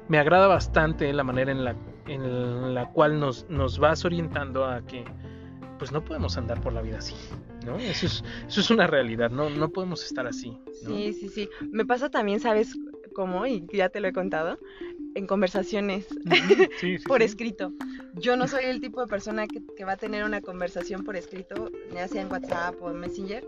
[0.09, 1.75] me agrada bastante la manera en la,
[2.07, 5.05] en la cual nos, nos vas orientando a que
[5.79, 7.15] pues no podemos andar por la vida así,
[7.67, 7.77] ¿no?
[7.77, 10.57] Eso es, eso es una realidad, no, no podemos estar así.
[10.87, 11.49] Sí, sí, sí.
[11.73, 12.77] Me pasa también, ¿sabes
[13.13, 13.47] cómo?
[13.47, 14.59] Y ya te lo he contado,
[15.15, 16.07] en conversaciones
[16.81, 17.27] sí, sí, por sí.
[17.27, 17.73] escrito.
[18.15, 21.17] Yo no soy el tipo de persona que, que va a tener una conversación por
[21.17, 23.47] escrito, ya sea en WhatsApp o en Messenger,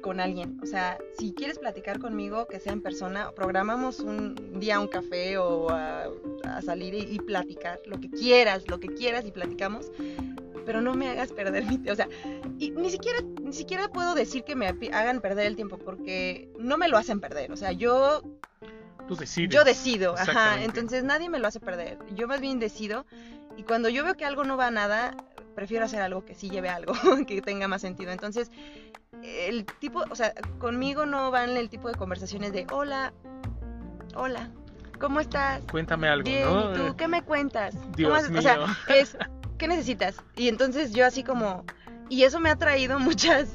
[0.00, 0.58] con alguien.
[0.62, 5.38] O sea, si quieres platicar conmigo, que sea en persona, programamos un día un café
[5.38, 6.08] o a,
[6.44, 9.90] a salir y, y platicar, lo que quieras, lo que quieras y platicamos.
[10.66, 11.92] Pero no me hagas perder mi tiempo.
[11.92, 12.08] O sea,
[12.58, 16.76] y ni siquiera, ni siquiera puedo decir que me hagan perder el tiempo porque no
[16.76, 17.50] me lo hacen perder.
[17.50, 18.22] O sea, yo
[19.10, 19.52] Tú decides.
[19.52, 20.62] yo decido, ajá.
[20.62, 21.98] Entonces nadie me lo hace perder.
[22.14, 23.04] Yo más bien decido.
[23.56, 25.16] Y cuando yo veo que algo no va a nada,
[25.56, 26.92] prefiero hacer algo que sí lleve a algo,
[27.26, 28.12] que tenga más sentido.
[28.12, 28.52] Entonces,
[29.22, 33.12] el tipo, o sea, conmigo no van el tipo de conversaciones de hola,
[34.14, 34.48] hola,
[35.00, 35.60] ¿cómo estás?
[35.72, 36.70] Cuéntame algo, Bien, ¿no?
[36.70, 37.74] ¿y tú qué me cuentas?
[37.96, 38.38] Dios ¿Cómo has-?" mío.
[38.38, 39.18] O sea, es,
[39.58, 40.22] ¿qué necesitas?
[40.36, 41.64] Y entonces yo así como,
[42.08, 43.48] y eso me ha traído muchas,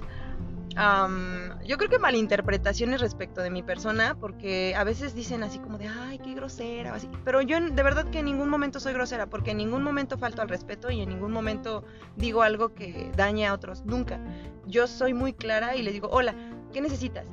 [0.75, 5.77] am, yo creo que malinterpretaciones respecto de mi persona, porque a veces dicen así como
[5.77, 7.09] de, ay, qué grosera, así.
[7.23, 10.41] pero yo de verdad que en ningún momento soy grosera, porque en ningún momento falto
[10.41, 11.83] al respeto y en ningún momento
[12.15, 14.19] digo algo que dañe a otros, nunca.
[14.67, 16.35] Yo soy muy clara y les digo, hola,
[16.71, 17.25] ¿qué necesitas?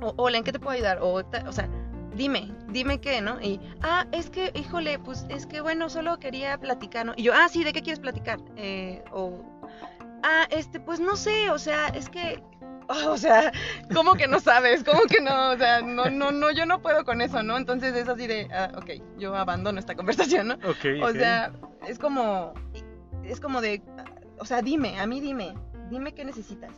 [0.00, 0.98] O hola, ¿en qué te puedo ayudar?
[1.00, 1.68] O, o sea,
[2.14, 3.40] dime, dime qué, ¿no?
[3.40, 7.14] Y, ah, es que, híjole, pues es que bueno, solo quería platicar, ¿no?
[7.16, 8.40] Y yo, ah, sí, ¿de qué quieres platicar?
[8.56, 9.42] Eh, o,
[10.22, 12.42] ah, este, pues no sé, o sea, es que,
[12.88, 13.52] oh, o sea,
[13.94, 14.84] ¿cómo que no sabes?
[14.84, 15.50] ¿Cómo que no?
[15.50, 17.56] O sea, no, no, no, yo no puedo con eso, ¿no?
[17.56, 20.54] Entonces es así de, ah, ok, yo abandono esta conversación, ¿no?
[20.54, 21.52] Ok, O sea,
[21.86, 22.54] es como,
[23.24, 23.82] es como de,
[24.38, 25.54] o sea, dime, a mí dime,
[25.90, 26.72] dime qué necesitas.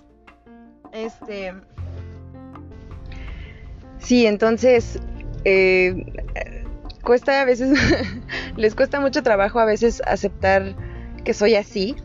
[0.93, 1.55] Este,
[3.99, 5.01] sí, entonces,
[5.45, 5.95] eh,
[7.03, 7.79] cuesta a veces,
[8.57, 10.75] les cuesta mucho trabajo a veces aceptar
[11.25, 11.97] que soy así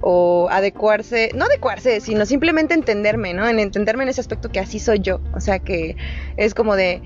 [0.00, 3.48] o adecuarse, no adecuarse, sino simplemente entenderme, ¿no?
[3.48, 5.96] En entenderme en ese aspecto que así soy yo, o sea, que
[6.36, 7.02] es como de,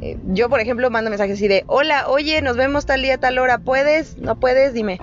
[0.00, 3.38] eh, yo, por ejemplo, mando mensajes así de, hola, oye, nos vemos tal día, tal
[3.38, 4.16] hora, ¿puedes?
[4.18, 4.72] ¿No puedes?
[4.72, 4.98] Dime.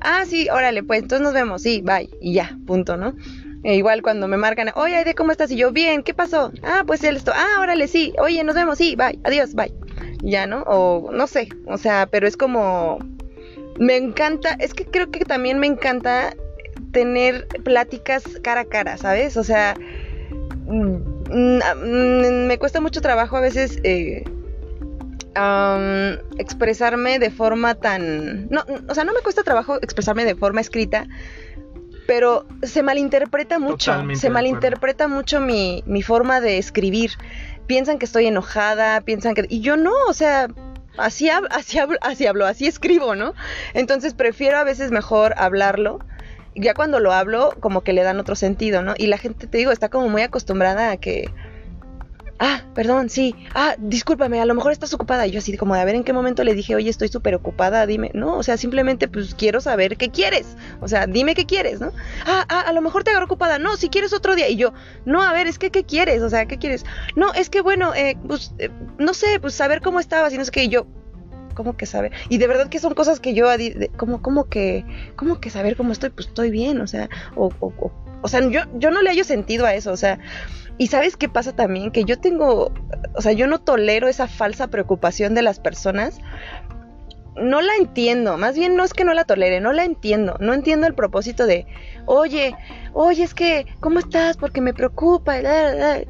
[0.00, 3.14] Ah, sí, órale, pues entonces nos vemos, sí, bye, y ya, punto, ¿no?
[3.64, 5.50] E igual cuando me marcan, oye, Aide, ¿cómo estás?
[5.52, 6.50] Y yo, bien, ¿qué pasó?
[6.64, 9.72] Ah, pues esto, ah, órale, sí, oye, nos vemos, sí, bye, adiós, bye.
[10.22, 10.62] Ya, ¿no?
[10.66, 12.98] O no sé, o sea, pero es como,
[13.78, 16.34] me encanta, es que creo que también me encanta
[16.92, 19.36] tener pláticas cara a cara, ¿sabes?
[19.36, 19.74] O sea,
[20.66, 20.96] mm,
[21.30, 24.24] mm, me cuesta mucho trabajo a veces eh,
[26.38, 28.48] expresarme de forma tan...
[28.50, 31.06] No, o sea, no me cuesta trabajo expresarme de forma escrita,
[32.06, 37.12] pero se malinterpreta mucho, Totalmente se malinterpreta mucho mi, mi forma de escribir.
[37.66, 39.46] Piensan que estoy enojada, piensan que...
[39.48, 40.48] Y yo no, o sea,
[40.98, 43.34] así, hab- así, hablo, así hablo, así escribo, ¿no?
[43.72, 46.00] Entonces prefiero a veces mejor hablarlo.
[46.54, 48.94] Ya cuando lo hablo, como que le dan otro sentido, ¿no?
[48.98, 51.30] Y la gente, te digo, está como muy acostumbrada a que...
[52.44, 53.36] Ah, perdón, sí.
[53.54, 55.26] Ah, discúlpame, a lo mejor estás ocupada.
[55.28, 57.36] Y yo así como de a ver en qué momento le dije, oye, estoy súper
[57.36, 58.10] ocupada, dime.
[58.14, 60.56] No, o sea, simplemente pues quiero saber qué quieres.
[60.80, 61.92] O sea, dime qué quieres, ¿no?
[62.26, 63.60] Ah, ah, a lo mejor te agarro ocupada.
[63.60, 64.48] No, si quieres otro día.
[64.48, 64.72] Y yo,
[65.04, 66.84] no, a ver, es que qué quieres, o sea, ¿qué quieres?
[67.14, 70.44] No, es que bueno, eh, pues, eh, no sé, pues saber cómo estabas y no
[70.44, 70.68] sé qué.
[70.68, 70.86] Yo,
[71.54, 72.12] ¿cómo que saber?
[72.28, 73.46] Y de verdad que son cosas que yo,
[73.96, 74.84] como, como que,
[75.16, 78.40] como que saber cómo estoy, pues estoy bien, o sea, o, o, o, o sea,
[78.48, 80.18] yo, yo no le hallo sentido a eso, o sea,
[80.78, 82.72] y sabes qué pasa también, que yo tengo,
[83.14, 86.20] o sea, yo no tolero esa falsa preocupación de las personas.
[87.34, 90.52] No la entiendo, más bien no es que no la tolere, no la entiendo, no
[90.52, 91.66] entiendo el propósito de,
[92.04, 92.54] oye,
[92.92, 94.36] oye, es que, ¿cómo estás?
[94.36, 96.04] Porque me preocupa, y da, da, da".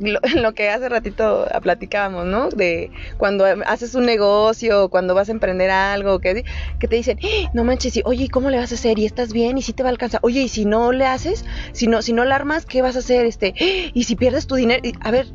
[0.00, 2.48] Lo, lo que hace ratito platicábamos, ¿no?
[2.48, 6.44] De cuando haces un negocio, cuando vas a emprender algo, que,
[6.78, 8.98] que te dicen, "Eh, no manches, y, oye, ¿y cómo le vas a hacer?
[8.98, 9.58] ¿Y estás bien?
[9.58, 10.20] ¿Y si te va a alcanzar?
[10.22, 11.44] Oye, ¿y si no le haces?
[11.72, 13.26] Si no, si no la armas, ¿qué vas a hacer?
[13.26, 14.82] Este, "Eh, ¿y si pierdes tu dinero?
[15.00, 15.26] A ver,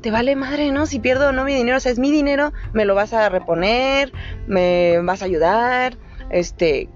[0.00, 0.86] te vale madre, ¿no?
[0.86, 3.28] Si pierdo o no mi dinero, o sea, es mi dinero, me lo vas a
[3.28, 4.12] reponer,
[4.46, 5.98] me vas a ayudar,
[6.30, 6.88] este,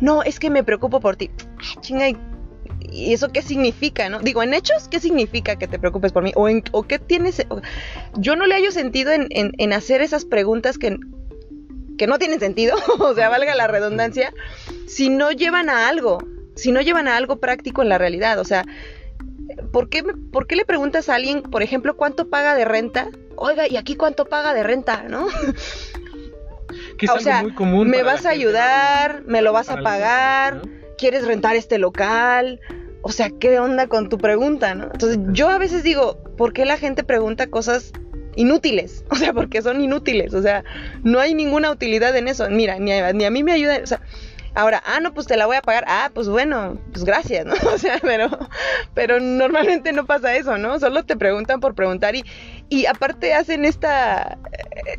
[0.00, 1.30] no, es que me preocupo por ti.
[1.58, 2.16] Ah, Chinga, ¿y
[2.90, 4.20] ¿y eso qué significa, no?
[4.20, 6.32] Digo, en hechos, ¿qué significa que te preocupes por mí?
[6.34, 7.44] ¿O, en, o qué tienes?
[7.48, 7.60] o-
[8.18, 10.96] yo no le hallo sentido en, en- en hacer esas preguntas que,
[11.98, 14.32] que no tienen sentido, o sea, valga la redundancia,
[14.86, 16.18] si no llevan a algo,
[16.54, 18.64] si no llevan a algo práctico en la realidad, o sea,
[19.72, 23.08] ¿por qué, ¿por qué le preguntas a alguien, por ejemplo, cuánto paga de renta?
[23.36, 25.26] Oiga, ¿y aquí cuánto paga de renta, no?
[26.98, 27.88] Que es o algo sea, muy común.
[27.90, 30.62] me vas a ayudar, me lo vas a pagar, ¿no?
[30.98, 32.60] quieres rentar este local.
[33.06, 34.86] O sea, ¿qué onda con tu pregunta, no?
[34.86, 37.92] Entonces, yo a veces digo, ¿por qué la gente pregunta cosas
[38.34, 39.04] inútiles?
[39.10, 40.34] O sea, porque son inútiles.
[40.34, 40.64] O sea,
[41.04, 42.50] no hay ninguna utilidad en eso.
[42.50, 43.78] Mira, ni a, ni a mí me ayuda.
[43.80, 44.00] O sea,
[44.56, 45.84] Ahora, ah, no, pues te la voy a pagar.
[45.86, 47.54] Ah, pues bueno, pues gracias, ¿no?
[47.74, 48.30] O sea, pero,
[48.94, 50.80] pero normalmente no pasa eso, ¿no?
[50.80, 52.24] Solo te preguntan por preguntar y,
[52.68, 54.38] y aparte hacen esta,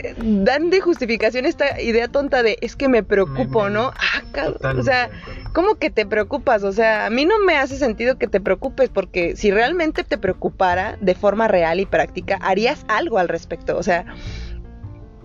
[0.04, 3.92] eh, dan de justificación esta idea tonta de es que me preocupo, Me- me- ¿no?
[3.96, 5.10] Ah, o sea.
[5.54, 6.64] ¿cómo que te preocupas?
[6.64, 10.18] O sea, a mí no me hace sentido que te preocupes porque si realmente te
[10.18, 13.76] preocupara de forma real y práctica, harías algo al respecto.
[13.78, 14.06] O sea,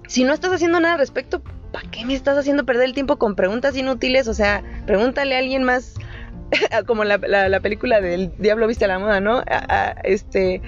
[0.08, 3.18] si no estás haciendo nada al respecto, ¿para qué me estás haciendo perder el tiempo
[3.18, 4.26] con preguntas inútiles?
[4.28, 5.94] O sea, pregúntale a alguien más,
[6.86, 9.38] como la, la- la película del Diablo Viste a la Moda, ¿no?
[9.38, 10.60] A- a- este,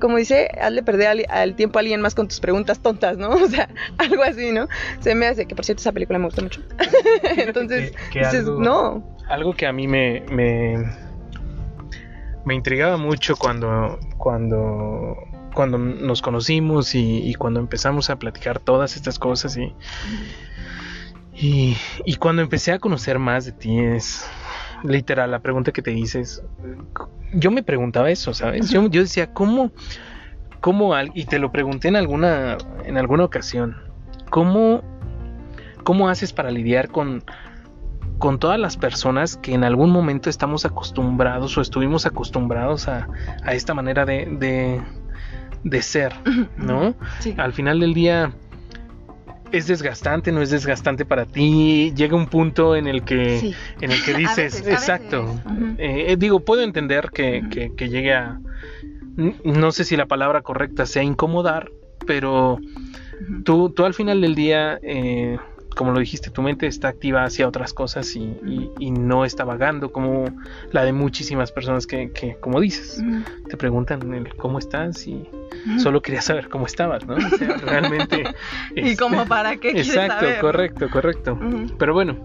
[0.00, 3.30] como dice, hazle perder al, al tiempo a alguien más con tus preguntas tontas, ¿no?
[3.44, 3.68] O sea,
[3.98, 4.68] algo así, ¿no?
[5.00, 6.60] Se me hace, que por cierto esa película me gusta mucho.
[7.36, 9.16] Entonces, que- que dices, algo- no.
[9.28, 10.76] Algo que a mí me, me,
[12.44, 15.16] me intrigaba mucho cuando, cuando,
[15.54, 19.74] cuando nos conocimos y, y cuando empezamos a platicar todas estas cosas y,
[21.34, 24.24] y, y cuando empecé a conocer más de ti es
[24.84, 26.42] literal la pregunta que te dices.
[27.32, 28.70] Yo me preguntaba eso, ¿sabes?
[28.70, 29.70] Yo, yo decía, ¿cómo,
[30.60, 33.76] cómo al- y te lo pregunté en alguna, en alguna ocasión,
[34.30, 34.82] ¿cómo,
[35.84, 37.22] cómo haces para lidiar con
[38.18, 43.06] con todas las personas que en algún momento estamos acostumbrados o estuvimos acostumbrados a,
[43.44, 44.82] a esta manera de, de,
[45.62, 46.12] de ser,
[46.56, 46.96] ¿no?
[47.20, 47.34] Sí.
[47.38, 48.32] Al final del día
[49.52, 53.54] es desgastante, no es desgastante para ti, llega un punto en el que, Sí.
[53.80, 55.40] en el que A dices, veces, exacto.
[55.78, 58.38] Eh, digo, puedo entender que, que- que llegue a,
[59.44, 61.70] no sé si la palabra correcta sea incomodar,
[62.06, 62.58] pero
[63.44, 65.38] tú, tú al final del día, eh,
[65.78, 69.44] como lo dijiste, tu mente está activa hacia otras cosas y, y- y no está
[69.44, 70.24] vagando como
[70.72, 73.00] la de muchísimas personas que, que, como dices,
[73.48, 75.24] te preguntan el cómo estás y
[75.78, 77.14] solo quería saber cómo estabas, ¿no?
[77.14, 78.24] O sea, realmente...
[78.74, 81.38] ¿Y este, como para qué Exacto, saber, correcto, correcto.
[81.78, 82.16] Pero bueno,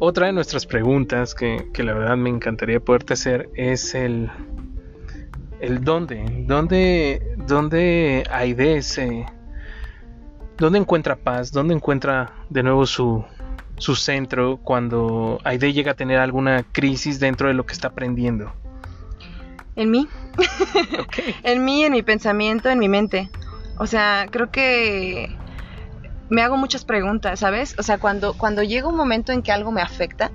[0.00, 4.28] otra de nuestras preguntas que, que la verdad me encantaría poderte hacer es el,
[5.60, 9.26] el dónde, dónde, dónde Aide se,
[10.60, 13.24] dónde encuentra paz, dónde encuentra de nuevo su,
[13.78, 18.52] su centro cuando Aide llega a tener alguna crisis dentro de lo que está aprendiendo.
[19.74, 20.06] En mí.
[21.42, 23.30] En mí, en mi pensamiento, en mi mente.
[23.78, 25.34] O sea, creo que
[26.28, 27.74] me hago muchas preguntas, ¿sabes?
[27.78, 30.30] O sea, cuando, cuando llega un momento en que algo me afecta,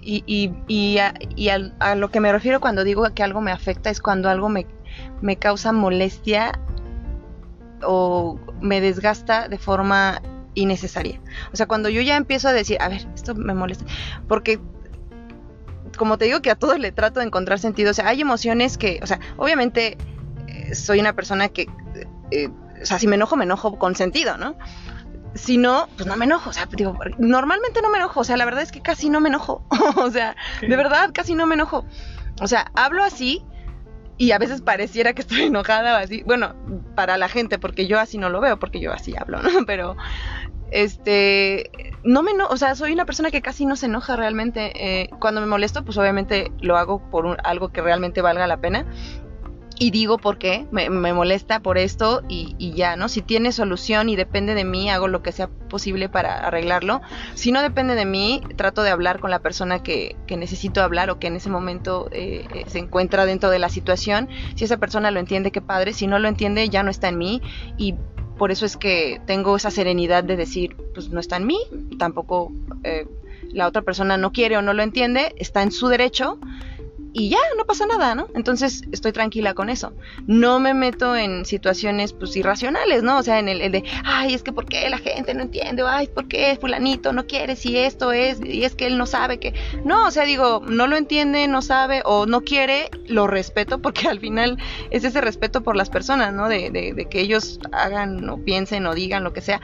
[0.00, 3.50] y, y, y, a, y a lo que me refiero cuando digo que algo me
[3.50, 4.66] afecta es cuando algo me,
[5.20, 6.52] me causa molestia
[7.86, 10.20] o me desgasta de forma
[10.54, 11.20] innecesaria.
[11.52, 13.84] O sea, cuando yo ya empiezo a decir, a ver, esto me molesta,
[14.28, 14.60] porque
[15.96, 18.78] como te digo que a todos le trato de encontrar sentido, o sea, hay emociones
[18.78, 19.96] que, o sea, obviamente
[20.48, 21.68] eh, soy una persona que,
[22.30, 22.48] eh,
[22.82, 24.56] o sea, si me enojo, me enojo con sentido, ¿no?
[25.34, 28.36] Si no, pues no me enojo, o sea, digo, normalmente no me enojo, o sea,
[28.36, 29.64] la verdad es que casi no me enojo,
[29.96, 31.84] o sea, de verdad casi no me enojo.
[32.40, 33.44] O sea, hablo así
[34.16, 36.54] y a veces pareciera que estoy enojada o así, bueno,
[36.94, 39.50] para la gente, porque yo así no lo veo, porque yo así hablo, ¿no?
[39.66, 39.96] Pero,
[40.70, 41.70] este,
[42.02, 44.72] no me eno- o sea, soy una persona que casi no se enoja realmente.
[44.74, 48.56] Eh, cuando me molesto, pues obviamente lo hago por un- algo que realmente valga la
[48.60, 48.86] pena.
[49.76, 53.08] Y digo por qué, me, molesta por esto y, y ya, ¿no?
[53.08, 57.02] Si tiene solución y depende de mí, hago lo que sea posible para arreglarlo.
[57.34, 61.10] Si no depende de mí, trato de hablar con la persona que, que necesito hablar
[61.10, 64.28] o que en ese momento eh, eh, se encuentra dentro de la situación.
[64.54, 65.92] Si esa persona lo entiende, qué padre.
[65.92, 67.42] Si no lo entiende, ya no está en mí.
[67.76, 67.96] Y
[68.38, 71.58] por eso es que tengo esa serenidad de decir, pues no está en mí,
[71.98, 72.52] tampoco
[72.82, 73.06] eh,
[73.52, 76.38] la otra persona no quiere o no lo entiende, está en su derecho
[77.16, 78.26] y ya, no pasa nada, ¿no?
[78.34, 79.92] Entonces estoy tranquila con eso.
[80.26, 83.18] No me meto en situaciones pues irracionales, ¿no?
[83.18, 85.84] O sea, en el, de, ay, es que ¿por qué la gente no entiende?
[85.86, 88.40] Ay, ¿por qué fulanito no quiere si esto es?
[88.44, 89.54] Y es que él no sabe que...
[89.84, 94.08] No, o sea, digo, no lo entiende, no sabe o no quiere, lo respeto porque
[94.08, 94.58] al final
[94.90, 96.48] es ese respeto por las personas, ¿no?
[96.48, 99.60] De, de, de que ellos hagan o piensen o digan lo que sea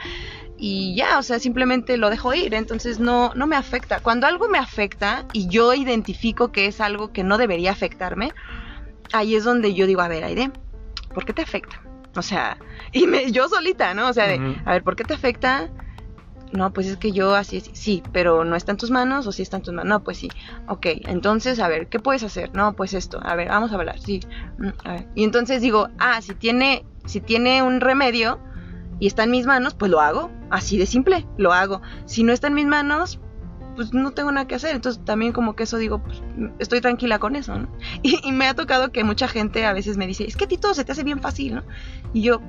[0.63, 3.99] y ya, o sea, simplemente lo dejo ir, entonces no, no me afecta.
[3.99, 8.31] Cuando algo me afecta y yo identifico que es algo que no debería afectarme,
[9.11, 10.51] ahí es donde yo digo, a ver, Aide,
[11.15, 11.81] ¿por qué te afecta?
[12.15, 12.59] O sea,
[12.91, 14.07] y me, yo solita, ¿no?
[14.07, 15.67] O sea, de, a ver, ¿por qué te afecta?
[16.51, 19.31] No, pues es que yo así es, sí, pero no está en tus manos o
[19.31, 19.89] sí está en tus manos.
[19.89, 20.29] No, pues sí.
[20.67, 22.53] Ok, entonces, a ver, ¿qué puedes hacer?
[22.53, 23.19] No, pues esto.
[23.23, 23.99] A ver, vamos a hablar.
[23.99, 24.19] Sí.
[24.59, 25.07] Mm, A ver.
[25.15, 28.37] Y entonces digo, ah, si tiene, si tiene un remedio
[29.01, 30.29] y está en mis manos, pues lo hago.
[30.51, 31.81] Así de simple, lo hago.
[32.05, 33.19] Si no está en mis manos,
[33.75, 34.75] pues no tengo nada que hacer.
[34.75, 36.21] Entonces también como que eso digo, pues
[36.59, 37.67] estoy tranquila con eso, ¿no?
[38.03, 40.47] Y, y me ha tocado que mucha gente a veces me dice, es que a
[40.47, 41.63] ti todo se te hace bien fácil, ¿no?
[42.13, 42.41] Y yo,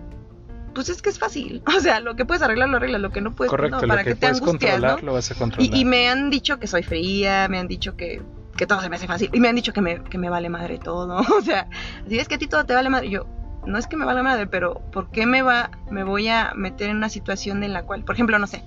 [0.74, 1.62] pues es que es fácil.
[1.74, 4.02] O sea, lo que puedes arreglar, lo arreglas, lo que no puedes, Correcto, no, para
[4.02, 5.06] lo que, te puedes angustias, controlar ¿no?
[5.06, 5.74] lo vas a controlar.
[5.74, 8.20] Y, y me han dicho que soy fría, me han dicho que,
[8.58, 9.30] que todo se me hace fácil.
[9.32, 11.16] Y me han dicho que me, que me vale madre todo.
[11.38, 11.70] O sea,
[12.06, 13.08] si es que a ti todo te vale madre.
[13.08, 13.26] Yo,
[13.66, 16.90] no es que me vale madre, pero ¿por qué me va, me voy a meter
[16.90, 18.64] en una situación en la cual, por ejemplo, no sé,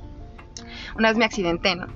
[0.98, 1.88] una vez me accidenté, ¿no?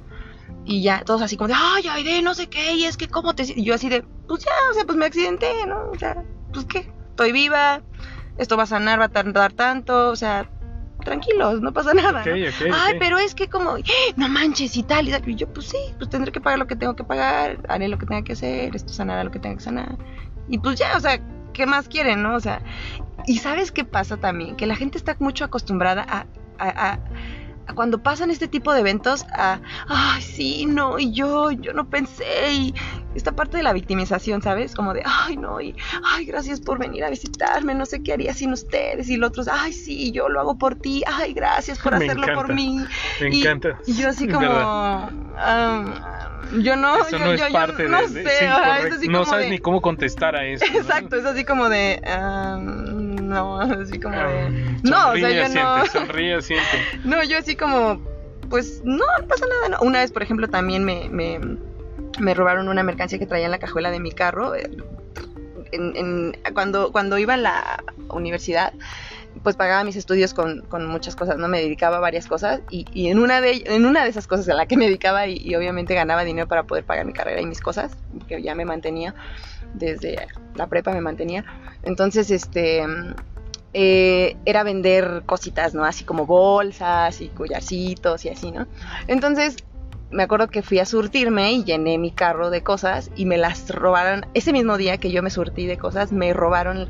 [0.66, 3.08] Y ya, todos así como de, ay, ay, de no sé qué, y es que
[3.08, 3.43] cómo te...
[3.43, 5.89] Y yo así de, pues ya, o sea, pues me accidenté, ¿no?
[5.91, 6.24] O sea,
[6.54, 7.82] pues qué, estoy viva,
[8.38, 10.50] esto va a sanar, va a tardar tanto, o sea,
[11.04, 12.24] tranquilos, no pasa nada.
[12.24, 13.84] Ay, pero es que como, ¡eh!
[14.16, 15.28] no manches y tal, y tal.
[15.28, 17.97] Y yo, pues sí, pues tendré que pagar lo que tengo que pagar, haré lo
[17.97, 19.97] que tenga que hacer, esto sanará lo que tenga que sanar.
[20.47, 21.20] Y pues ya, o sea,
[21.60, 22.36] ¿qué más quieren, no?
[22.36, 22.62] O sea,
[23.28, 24.55] y ¿sabes qué pasa también?
[24.55, 26.26] Que la gente está mucho acostumbrada a,
[26.57, 26.99] a-
[27.76, 32.52] cuando pasan este tipo de eventos a, ay, sí, no, y yo, yo no pensé,
[32.52, 32.74] y
[33.16, 34.76] esta parte de la victimización, ¿sabes?
[34.76, 38.34] Como de, ay, no, y, ay, gracias por venir a visitarme, no sé qué haría
[38.34, 41.92] sin ustedes, y los otros, ay, sí, yo lo hago por ti, ay, gracias por
[41.98, 42.86] Me hacerlo por mí.
[43.22, 43.78] Me Y- encanta.
[43.86, 45.10] Y yo así como, ah,
[46.62, 49.08] yo no, Eso yo, no es yo- yo parte no de, sé, sí, es así
[49.08, 50.66] no como sabes de- ni cómo contestar a eso.
[50.72, 50.80] ¿no?
[50.80, 52.58] Exacto, es así como de, ah,
[53.30, 54.50] no, así como de, Ah,
[54.84, 56.78] no, o sea, yo no, sonríe, asiente.
[57.06, 58.02] no, yo así como,
[58.50, 59.88] pues no, no pasa nada, no.
[59.88, 61.40] Una vez, por ejemplo, también me, me,
[62.20, 64.56] me robaron una mercancía que traía en la cajuela de mi carro.
[64.56, 64.70] eh,
[65.72, 68.74] En, en- cuando, cuando iba a la universidad,
[69.44, 71.48] pues pagaba mis estudios con, con muchas cosas, ¿no?
[71.48, 74.48] Me dedicaba a varias cosas y, y en, una de, en una de esas cosas
[74.50, 77.46] a la que me dedicaba y, obviamente ganaba dinero para poder pagar mi carrera y
[77.46, 77.92] mis cosas,
[78.28, 79.16] que ya me mantenía,
[79.74, 81.46] desde la prepa me mantenía.
[81.84, 82.84] Entonces, este,
[83.74, 85.86] eh, era vender cositas, ¿no?
[85.86, 88.68] Así como bolsas y collarcitos y así, ¿no?
[89.08, 89.58] Entonces,
[90.12, 93.70] me acuerdo que fui a surtirme y llené mi carro de cosas y me las
[93.70, 94.26] robaron.
[94.34, 96.90] Ese mismo día que yo me surtí de cosas, me robaron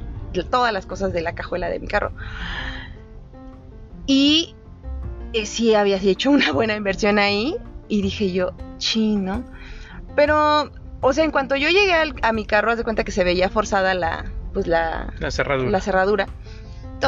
[0.49, 2.11] todas las cosas de la cajuela de mi carro.
[4.05, 4.55] Y
[5.33, 7.55] eh, sí había hecho una buena inversión ahí
[7.87, 9.43] y dije yo, chino.
[10.15, 10.71] Pero,
[11.01, 13.23] o sea, en cuanto yo llegué al- a mi carro, haz de cuenta que se
[13.23, 15.69] veía forzada la, pues la, La cerradura.
[15.69, 16.27] la cerradura.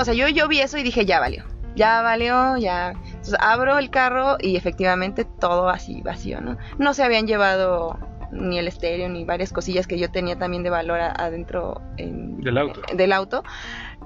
[0.03, 1.43] Sea, yo, yo vi eso y dije, ya valió.
[1.75, 2.91] Ya valió, ya.
[2.91, 6.57] Entonces abro el carro y efectivamente todo así vacío, ¿no?
[6.77, 7.97] No se habían llevado
[8.31, 12.57] ni el estéreo ni varias cosillas que yo tenía también de valor adentro en- Del
[12.57, 12.81] auto.
[12.95, 13.43] del auto.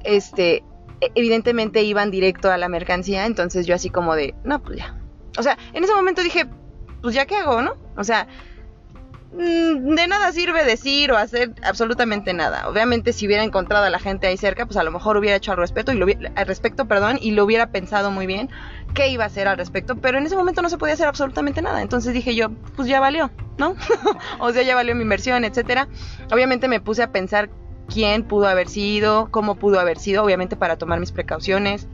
[0.03, 0.63] Este,
[1.01, 4.95] e- evidentemente iban directo a la mercancía, entonces yo así como de, no, pues ya.
[5.37, 6.45] O sea, en ese momento dije,
[7.01, 7.75] pues ya qué hago, ¿no?
[7.97, 8.27] O sea,
[9.37, 12.67] de nada sirve decir o hacer absolutamente nada.
[12.69, 15.51] Obviamente si hubiera encontrado a la gente ahí cerca, pues a lo mejor hubiera hecho
[15.51, 18.49] al respecto y lo hubiera, al respecto, perdón, y lo hubiera pensado muy bien
[18.93, 21.61] qué iba a hacer al respecto, pero en ese momento no se podía hacer absolutamente
[21.61, 21.81] nada.
[21.81, 23.75] Entonces dije yo, pues ya valió, ¿no?
[24.39, 25.87] o sea, ya valió mi inversión, etcétera.
[26.31, 27.49] Obviamente me puse a pensar
[27.87, 31.87] quién pudo haber sido, cómo pudo haber sido, obviamente para tomar mis precauciones.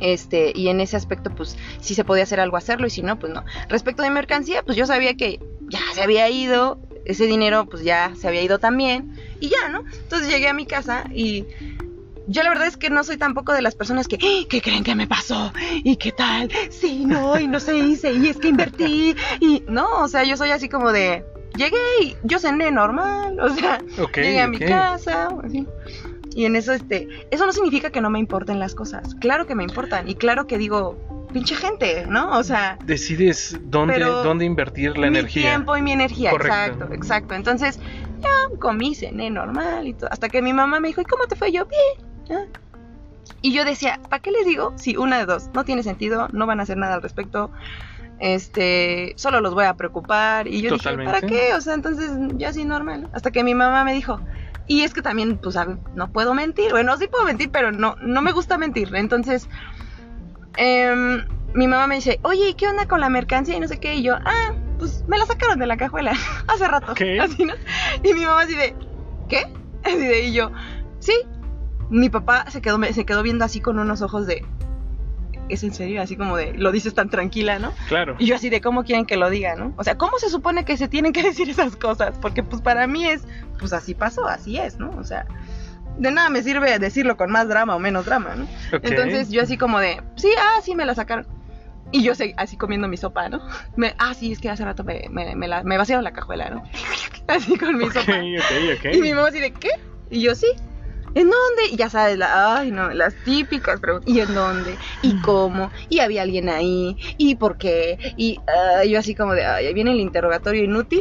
[0.00, 3.18] Este, y en ese aspecto, pues, si se podía hacer algo, hacerlo, y si no,
[3.18, 3.44] pues no.
[3.68, 8.12] Respecto de mercancía, pues yo sabía que ya se había ido, ese dinero, pues ya
[8.16, 9.84] se había ido también, y ya, ¿no?
[10.02, 11.46] Entonces llegué a mi casa y
[12.28, 14.44] yo la verdad es que no soy tampoco de las personas que, "¡Ah!
[14.50, 15.52] ¿qué creen que me pasó?
[15.84, 16.50] ¿Y qué tal?
[16.70, 20.36] Sí, no, y no se hice, y es que invertí, y no, o sea, yo
[20.36, 21.24] soy así como de,
[21.56, 23.80] llegué y yo cené normal, o sea,
[24.24, 25.64] llegué a mi casa, así.
[26.36, 29.14] Y en eso, este, eso no significa que no me importen las cosas.
[29.20, 30.06] Claro que me importan.
[30.06, 32.38] Y claro que digo, pinche gente, ¿no?
[32.38, 35.52] O sea, Decides dónde, dónde invertir la mi energía.
[35.52, 36.30] tiempo y mi energía.
[36.32, 36.54] Correcto.
[36.54, 37.34] Exacto, exacto.
[37.34, 37.80] Entonces,
[38.20, 40.12] ya comí, cené normal y todo.
[40.12, 41.50] Hasta que mi mamá me dijo, ¿y cómo te fue?
[41.52, 42.06] Yo, bien.
[42.28, 42.46] ¿ya?
[43.40, 44.74] Y yo decía, ¿para qué les digo?
[44.76, 47.50] Si una de dos, no tiene sentido, no van a hacer nada al respecto.
[48.18, 50.48] Este, solo los voy a preocupar.
[50.48, 51.12] Y yo dije, Totalmente.
[51.12, 51.54] ¿para qué?
[51.54, 53.08] O sea, entonces, yo así normal.
[53.14, 54.20] Hasta que mi mamá me dijo,
[54.66, 55.56] y es que también, pues,
[55.94, 56.70] no puedo mentir.
[56.72, 58.94] Bueno, sí puedo mentir, pero no, no me gusta mentir.
[58.94, 59.48] Entonces,
[60.56, 63.56] em, mi mamá me dice, oye, ¿y qué onda con la mercancía?
[63.56, 63.94] Y no sé qué.
[63.94, 66.12] Y yo, ah, pues me la sacaron de la cajuela
[66.48, 66.92] hace rato.
[67.20, 67.54] Así, ¿no?
[68.02, 68.74] Y mi mamá así de,
[69.28, 69.46] ¿qué?
[69.84, 70.50] Así de, y yo,
[70.98, 71.14] sí.
[71.88, 74.44] Mi papá se quedó, me- se quedó viendo así con unos ojos de,
[75.48, 76.02] ¿es en serio?
[76.02, 77.72] Así como de, lo dices tan tranquila, ¿no?
[77.88, 78.16] Claro.
[78.18, 79.72] Y yo así de, ¿cómo quieren que lo diga, no?
[79.76, 82.18] O sea, ¿cómo se supone que se tienen que decir esas cosas?
[82.20, 83.24] Porque pues para mí es,
[83.58, 84.90] pues así pasó, así es, ¿no?
[84.98, 85.26] O sea,
[85.98, 88.46] de nada me sirve decirlo con más drama o menos drama, ¿no?
[88.82, 91.26] Entonces yo así como de, sí, ah, sí, me la sacaron.
[91.92, 93.40] Y yo así comiendo mi sopa, ¿no?
[93.76, 96.50] Me, ah, sí, es que hace rato me, me, me, la, me vaciaron la cajuela,
[96.50, 96.64] ¿no?
[97.28, 98.18] Así con mi sopa.
[98.92, 99.70] Y mi mamá así de, ¿qué?
[100.10, 100.46] Y yo, sí.
[101.16, 101.72] ¿En dónde?
[101.72, 104.06] Y ya sabes, la, ay, no, las típicas preguntas.
[104.12, 104.78] ¿Y en dónde?
[105.00, 105.72] ¿Y cómo?
[105.88, 106.98] ¿Y había alguien ahí?
[107.16, 107.98] ¿Y por qué?
[108.18, 111.00] Y ah, yo así como de, ay, ahí viene el interrogatorio inútil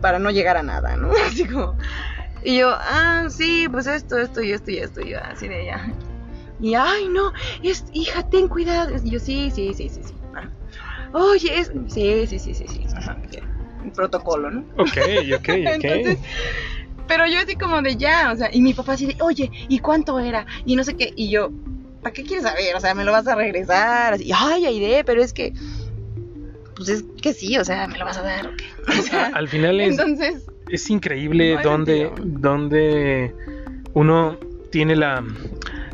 [0.00, 1.10] para no llegar a nada, ¿no?
[1.26, 1.76] Así como...
[2.44, 5.00] Y yo, ah, sí, pues esto, esto y esto y esto.
[5.00, 5.92] Y yo así de ya.
[6.60, 7.32] Y, ay, no,
[7.64, 8.94] es, hija, ten cuidado.
[9.02, 10.14] Y yo, sí, sí, sí, sí, sí.
[10.36, 10.48] Ah.
[11.14, 12.86] Oye, es, sí, sí, sí, sí, sí.
[12.96, 13.42] Ajá, ok.
[13.82, 14.60] Un protocolo, ¿no?
[14.76, 14.98] Ok,
[15.34, 15.48] ok, ok.
[15.48, 16.18] Entonces,
[17.08, 19.78] pero yo así como de ya, o sea, y mi papá así de, oye, ¿y
[19.80, 20.46] cuánto era?
[20.64, 21.50] Y no sé qué, y yo,
[22.02, 22.76] ¿para qué quieres saber?
[22.76, 25.52] O sea, me lo vas a regresar, así, ay, Aide, pero es que,
[26.76, 28.46] pues es que sí, o sea, me lo vas a dar,
[28.86, 32.26] ¿o sea, Al final es, entonces, es increíble No hay donde, sentido.
[32.40, 33.34] donde
[33.94, 34.36] uno
[34.70, 35.24] tiene la,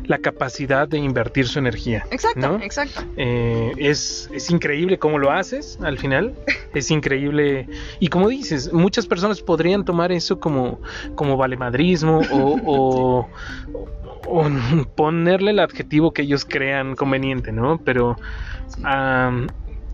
[0.07, 2.05] la capacidad de invertir su energía.
[2.11, 2.59] exacto, ¿no?
[2.63, 3.01] exacto.
[3.17, 6.33] Eh, es, es increíble cómo lo haces al final.
[6.75, 7.69] Es increíble.
[8.01, 10.81] Y como dices, muchas personas podrían tomar eso como,
[11.15, 13.29] como valemadrismo o, o-
[14.27, 14.49] o
[14.95, 17.77] ponerle el adjetivo que ellos crean conveniente, ¿no?
[17.77, 18.17] Pero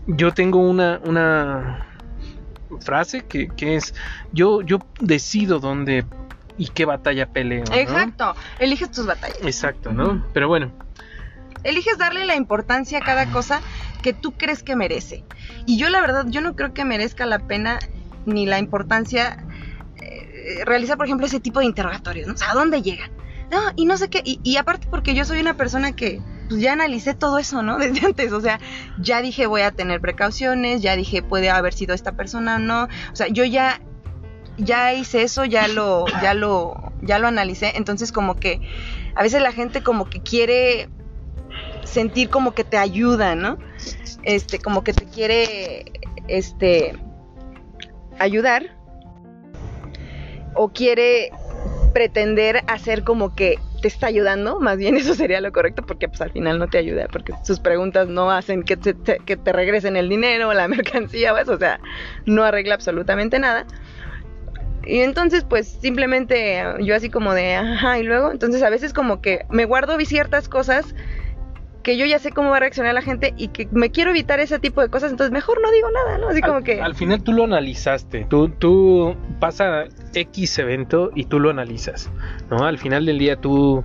[0.06, 1.86] yo tengo una, una
[2.80, 3.94] frase que, que es,
[4.32, 6.04] yo, yo decido dónde
[6.58, 7.64] y qué batalla peleo.
[7.64, 7.74] ¿no?
[7.74, 9.38] Exacto, eliges tus batallas.
[9.42, 10.24] Exacto, ¿no?
[10.32, 10.72] Pero bueno,
[11.64, 13.60] eliges darle la importancia a cada cosa
[14.02, 15.24] que tú crees que merece.
[15.66, 17.78] Y yo la verdad, yo no creo que merezca la pena
[18.26, 19.44] ni la importancia
[20.00, 22.34] eh, realizar, por ejemplo, ese tipo de interrogatorios, ¿no?
[22.34, 23.10] O sea, ¿a dónde llegan?
[23.50, 26.60] No, y no sé qué, y, y aparte porque yo soy una persona que pues
[26.60, 27.78] ya analicé todo eso, ¿no?
[27.78, 28.58] Desde antes, o sea,
[28.98, 32.84] ya dije voy a tener precauciones, ya dije puede haber sido esta persona o no,
[32.84, 33.80] o sea, yo ya
[34.58, 38.60] ya hice eso, ya lo ya lo ya lo analicé, entonces como que
[39.14, 40.88] a veces la gente como que quiere
[41.84, 43.58] sentir como que te ayuda, ¿no?
[44.22, 45.84] Este, como que te quiere,
[46.28, 46.94] este,
[48.18, 48.76] ayudar.
[50.54, 51.30] O quiere
[51.94, 56.20] pretender hacer como que te está ayudando, más bien eso sería lo correcto, porque pues
[56.20, 59.96] al final no te ayuda, porque sus preguntas no hacen que te, que te regresen
[59.96, 61.80] el dinero, la mercancía o eso, o sea,
[62.26, 63.66] no arregla absolutamente nada.
[64.84, 68.92] Y entonces, pues simplemente eh, yo así como de, ajá, y luego, entonces a veces
[68.92, 70.94] como que me guardo ciertas cosas
[71.82, 74.38] que yo ya sé cómo va a reaccionar la gente y que me quiero evitar
[74.40, 76.28] ese tipo de cosas, entonces mejor no digo nada, ¿no?
[76.28, 76.80] Así como que...
[76.80, 78.26] al final tú lo analizaste.
[78.28, 82.10] Tú, tú pasa X evento y tú lo analizas.
[82.50, 82.64] ¿no?
[82.64, 83.84] Al final del día tú,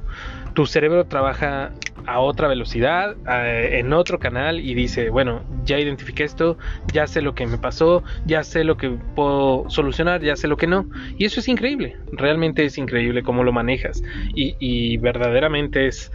[0.54, 1.72] tu cerebro trabaja
[2.08, 6.58] a otra velocidad, en otro canal y dice, bueno, ya identifiqué esto,
[6.94, 10.58] ya sé lo que me pasó, ya sé lo que puedo solucionar, ya sé lo
[10.58, 10.90] que no.
[11.18, 14.02] Y eso es increíble, realmente es increíble cómo lo manejas.
[14.34, 16.12] Y, y verdaderamente es,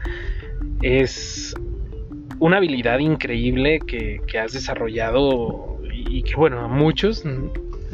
[0.81, 1.55] es
[2.39, 7.23] una habilidad increíble que, que has desarrollado y, que bueno, a muchos,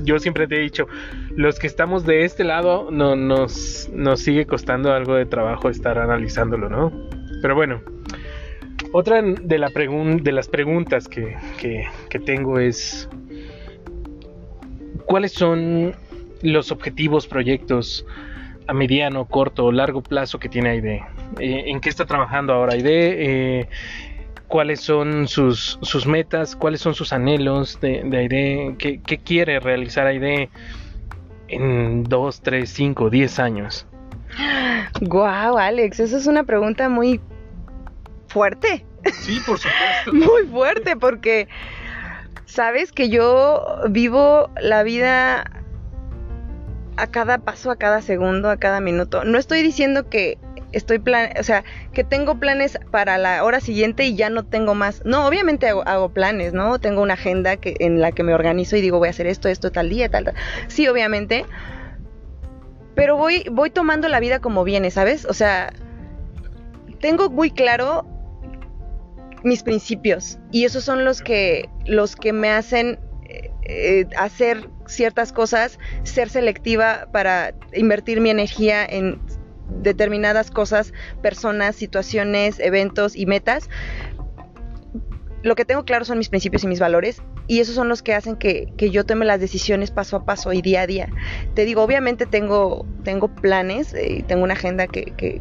[0.05, 0.87] yo siempre te he dicho,
[1.35, 5.99] los que estamos de este lado no, nos, nos sigue costando algo de trabajo estar
[5.99, 7.08] analizándolo, ¿no?
[7.41, 7.81] Pero bueno,
[8.93, 13.09] otra de, la de las preguntas que, que- tengo es,
[15.05, 15.95] ¿cuáles son
[16.43, 18.07] los objetivos, proyectos
[18.67, 21.03] a mediano, corto o largo plazo que tiene Aide?
[21.39, 23.61] Eh, ¿En qué está trabajando ahora Aide?
[23.61, 23.69] Eh,
[24.49, 26.57] ¿Cuáles son sus, sus metas?
[26.57, 28.75] ¿Cuáles son sus anhelos de, de?
[28.79, 30.49] ¿Qué, quiere realizar Aide
[31.49, 33.87] en 2, 3, 5, 10 años?
[35.01, 37.21] Guau, Alex, esa es una pregunta muy
[38.29, 40.13] fuerte, Sí, por supuesto.
[40.13, 41.49] muy fuerte, porque
[42.45, 45.45] sabes que yo vivo la vida
[46.97, 49.25] a cada paso, a cada segundo, a cada minuto.
[49.25, 50.39] No estoy diciendo que
[50.73, 54.75] estoy plan, o sea, que tengo planes para la hora siguiente y ya no tengo
[54.75, 55.03] más.
[55.05, 56.79] No, obviamente hago, hago planes, ¿no?
[56.79, 59.49] Tengo una agenda que, en la que me organizo y digo voy a hacer esto,
[59.49, 60.35] esto, tal día, tal, tal.
[60.67, 61.47] Sí, obviamente.
[62.99, 65.25] Pero voy, voy tomando la vida como viene, ¿sabes?
[65.25, 65.73] O sea,
[67.01, 68.05] tengo muy claro
[69.45, 75.33] mis principios y esos son los que los que me hacen eh, eh, hacer ciertas
[75.33, 79.21] cosas, ser selectiva para invertir mi energía en
[79.69, 80.93] determinadas cosas,
[81.23, 83.71] personas, situaciones, eventos y metas.
[85.43, 88.15] Lo que tengo claro son mis principios y mis valores y esos son los que
[88.15, 91.09] hacen que, que yo tome las decisiones paso a paso y día a día.
[91.55, 95.41] Te digo, obviamente tengo, tengo planes, eh, tengo una agenda que, que,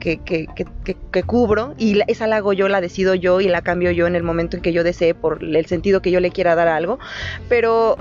[0.00, 4.14] que, cubro y esa la hago yo, la decido yo y la cambio yo en
[4.14, 6.76] el momento en que yo desee por el sentido que yo le quiera dar a
[6.76, 6.98] algo.
[7.48, 7.96] Pero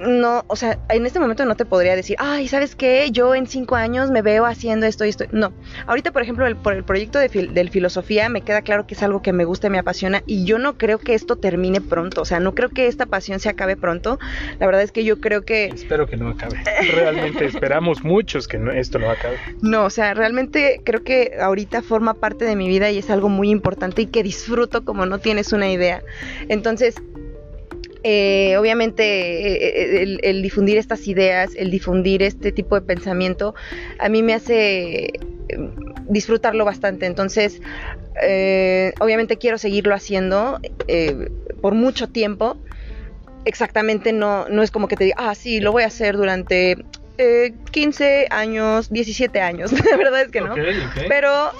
[0.00, 3.08] no, o sea, en este momento no te podría decir, ay, ¿sabes qué?
[3.10, 5.24] Yo en cinco años me veo haciendo esto y esto.
[5.32, 5.52] No,
[5.86, 8.94] ahorita, por ejemplo, el, por el proyecto de fil- del filosofía me queda claro que
[8.94, 11.80] es algo que me gusta y me apasiona y yo no creo que esto termine
[11.80, 14.18] pronto, o sea, no creo que esta pasión se acabe pronto.
[14.58, 16.56] La verdad es que yo creo que Espero que no acabe.
[16.92, 19.36] Realmente esperamos muchos que no- esto no acabe.
[19.62, 23.28] no, o sea, realmente creo que ahorita forma parte de mi vida y es algo
[23.28, 26.02] muy importante y que disfruto como no tienes una idea.
[26.48, 26.94] Entonces,
[28.10, 33.54] eh, obviamente eh, el, el difundir estas ideas, el difundir este tipo de pensamiento,
[33.98, 35.12] a mí me hace,
[36.08, 37.04] disfrutarlo bastante.
[37.04, 37.60] Entonces,
[38.22, 41.28] eh, obviamente quiero seguirlo haciendo eh,
[41.60, 42.56] por mucho tiempo.
[43.44, 46.82] Exactamente no, no es como que te diga, ah, sí, lo voy a hacer durante
[47.72, 49.70] 15 años, 17 años.
[49.90, 50.54] La verdad es que no.
[51.08, 51.50] Pero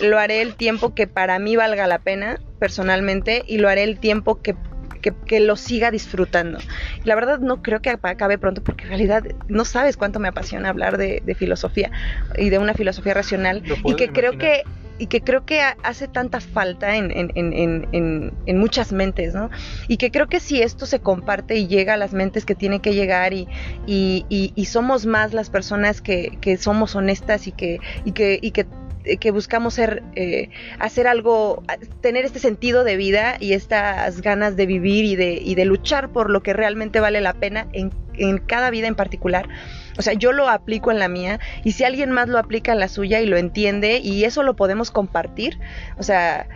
[0.00, 4.00] lo haré el tiempo que para mí valga la pena, personalmente, y lo haré el
[4.00, 4.56] tiempo que
[5.02, 6.58] que, lo siga disfrutando.
[7.04, 10.68] La verdad no creo que acabe pronto porque en realidad no sabes cuánto me apasiona
[10.68, 11.90] hablar de, filosofía
[12.36, 14.62] y de una filosofía racional y que creo que
[14.98, 19.50] y que creo que hace tanta falta en, en, muchas mentes, ¿no?
[19.88, 22.80] Y que creo que si esto se comparte y llega a las mentes que tiene
[22.80, 23.48] que llegar y,
[23.86, 28.66] y, somos más las personas que, que somos honestas y que, y que, y que
[29.20, 31.62] que buscamos ser, eh, hacer algo,
[32.00, 36.42] tener este sentido de vida y estas ganas de vivir y de, luchar por lo
[36.42, 37.90] que realmente vale la pena en,
[38.46, 39.48] cada vida en particular.
[39.98, 42.80] O sea, yo lo aplico en la mía y si alguien más lo aplica en
[42.80, 45.58] la suya y lo entiende y eso lo podemos compartir,
[45.98, 46.46] o sea,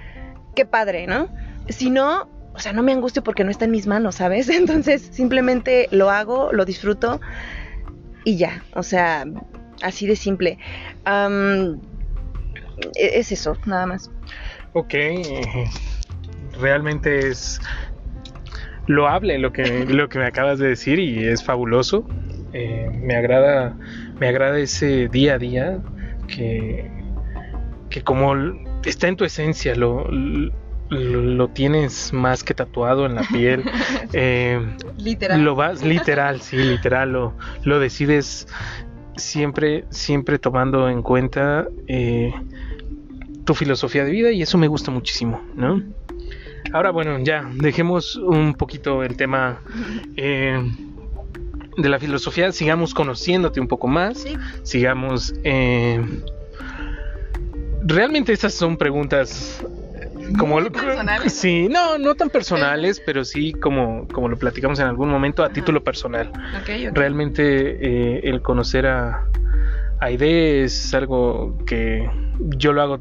[0.55, 1.29] qué padre, ¿no?
[1.69, 4.49] Si no, o sea, no me angustio porque no está en mis manos, ¿sabes?
[4.51, 7.21] Entonces simplemente lo hago, lo disfruto
[8.25, 9.25] y ya, o sea,
[9.83, 10.59] así de simple.
[12.95, 14.11] Es eso, nada más.
[14.73, 14.95] Ok,
[16.61, 17.61] realmente es
[18.87, 22.07] loable lo que, lo que me acabas de decir y es fabuloso.
[22.53, 23.77] Eh, me agrada
[24.19, 25.79] me agrada ese día a día
[26.27, 26.91] que,
[27.91, 28.35] que como
[28.85, 30.07] está en tu esencia, lo,
[30.89, 33.65] lo, tienes más que tatuado en la piel.
[34.13, 34.61] Eh,
[34.99, 35.43] literal.
[35.43, 38.47] Lo vas, literal, sí, literal, lo, lo decides
[39.17, 42.33] siempre, siempre tomando en cuenta eh,
[43.47, 45.83] tu filosofía de vida y eso me gusta muchísimo, ¿no?
[46.73, 49.61] Ahora, bueno, ya, dejemos un poquito el tema
[50.17, 50.61] eh,
[51.79, 54.27] de la filosofía, sigamos conociéndote un poco más,
[54.63, 55.33] sigamos...
[55.45, 56.05] Eh,
[57.89, 59.65] realmente estas son preguntas
[60.39, 61.33] como personales.
[61.33, 65.51] sí no no tan personales pero sí como como lo platicamos en algún momento a
[65.51, 66.33] título personal.
[66.93, 67.43] Realmente
[67.81, 69.25] eh, el conocer a
[70.01, 72.11] Aide es algo que
[72.57, 73.01] yo lo hago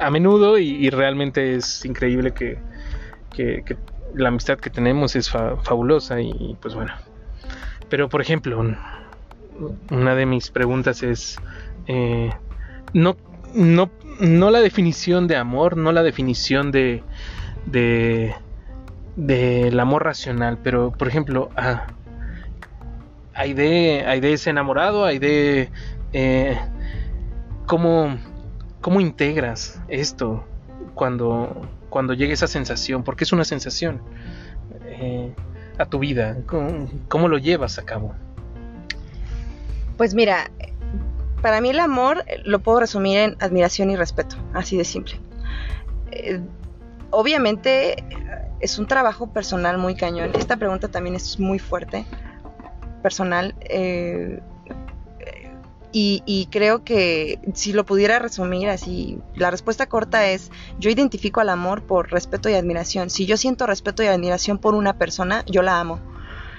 [0.00, 2.58] a menudo y, realmente es increíble que,
[4.14, 6.92] la amistad que tenemos es fabulosa y, pues bueno.
[7.88, 8.64] Pero por ejemplo,
[9.90, 11.38] una de mis preguntas es,
[11.86, 12.30] eh,
[12.92, 13.16] no,
[13.54, 13.90] no,
[14.20, 17.02] no la definición de amor, no la definición de,
[17.66, 18.34] de
[19.16, 21.86] del amor racional, pero por ejemplo, ah,
[23.32, 25.70] hay de, hay de ese enamorado, hay de
[26.12, 26.58] eh,
[27.66, 28.16] cómo
[28.84, 30.44] ¿Cómo integras esto
[30.92, 33.02] cuando, cuando llegue esa sensación?
[33.02, 34.02] Porque es una sensación
[34.84, 35.34] eh,
[35.78, 36.36] a tu vida.
[37.08, 38.14] ¿Cómo, lo llevas a cabo?
[39.96, 40.50] Pues mira,
[41.40, 45.18] para mí el amor lo puedo resumir en admiración y respeto, así de simple.
[46.10, 46.42] Eh,
[47.08, 48.04] obviamente
[48.60, 50.32] es un trabajo personal muy cañón.
[50.34, 52.04] Esta pregunta también es muy fuerte,
[53.02, 53.54] personal.
[53.60, 54.42] Eh,
[55.96, 61.48] y, creo que si lo pudiera resumir así, la respuesta corta es, yo identifico al
[61.48, 63.10] amor por respeto y admiración.
[63.10, 66.00] Si yo siento respeto y admiración por una persona, yo la amo.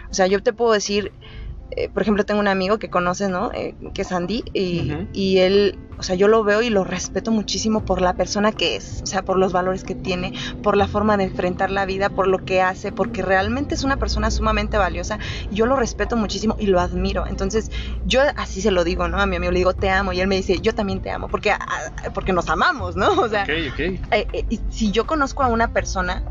[0.09, 1.11] O sea, yo te puedo decir,
[1.71, 3.51] eh, por ejemplo, tengo un amigo que conoces, ¿no?
[3.53, 7.81] Eh, que es Andy, y, él, o sea, yo lo veo y lo respeto muchísimo
[7.81, 11.17] por la persona que es, o sea, por los valores que tiene, por la forma
[11.17, 15.19] de enfrentar la vida, por lo que hace, porque realmente es una persona sumamente valiosa.
[15.51, 17.25] Yo lo respeto muchísimo y lo admiro.
[17.27, 17.71] Entonces,
[18.05, 19.19] yo así se lo digo, ¿no?
[19.19, 21.27] A mi amigo le digo, te amo, y él me dice, yo también te amo,
[21.27, 23.11] porque, ah, porque nos amamos, ¿no?
[23.19, 24.27] O sea, eh,
[24.69, 26.23] si yo conozco a una persona,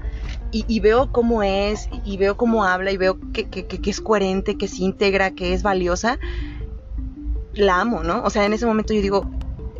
[0.54, 4.84] y, veo cómo es, y veo cómo habla, y veo que, es coherente, que se
[4.84, 6.18] integra, que es valiosa,
[7.54, 8.22] la amo, ¿no?
[8.22, 9.30] O sea, en ese momento yo digo,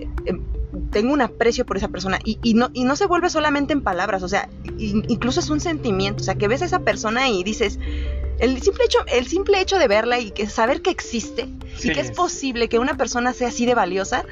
[0.00, 0.42] eh, em,
[0.90, 4.24] tengo un aprecio por esa persona y, no, y no se vuelve solamente en palabras,
[4.24, 7.78] o sea, incluso es un sentimiento, o sea, que ves a esa persona y dices,
[8.38, 11.48] el simple hecho, el simple hecho de verla y que saber que existe
[11.82, 14.24] y que es posible que una persona sea así de valiosa,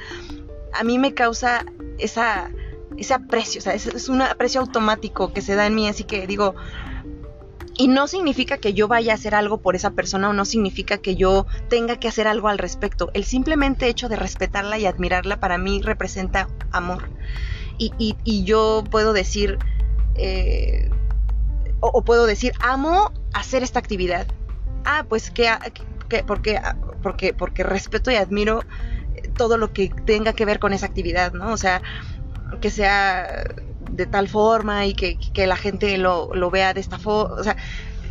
[0.72, 1.64] a mí me causa
[1.98, 2.50] esa
[2.96, 6.26] ese aprecio, o sea, es, un aprecio automático que se da en mí, así que
[6.26, 6.54] digo,
[7.76, 10.98] y no significa que yo vaya a hacer algo por esa persona o no significa
[10.98, 13.10] que yo tenga que hacer algo al respecto.
[13.14, 17.08] El simplemente hecho de respetarla y admirarla para mí representa amor.
[17.78, 19.58] Y, yo puedo decir,
[20.14, 20.90] eh,
[21.80, 24.26] o, puedo decir, amo hacer esta actividad.
[24.84, 25.50] Ah, pues que,
[26.08, 26.60] que porque,
[27.02, 28.62] porque, porque respeto y admiro
[29.36, 31.52] todo lo que tenga que ver con esa actividad, ¿no?
[31.52, 31.82] O sea,
[32.60, 33.44] que sea
[33.90, 37.34] de tal forma y que, la gente lo, vea de esta forma.
[37.34, 37.56] O sea,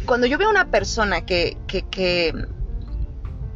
[0.05, 2.33] cuando yo veo a una persona que, que, que,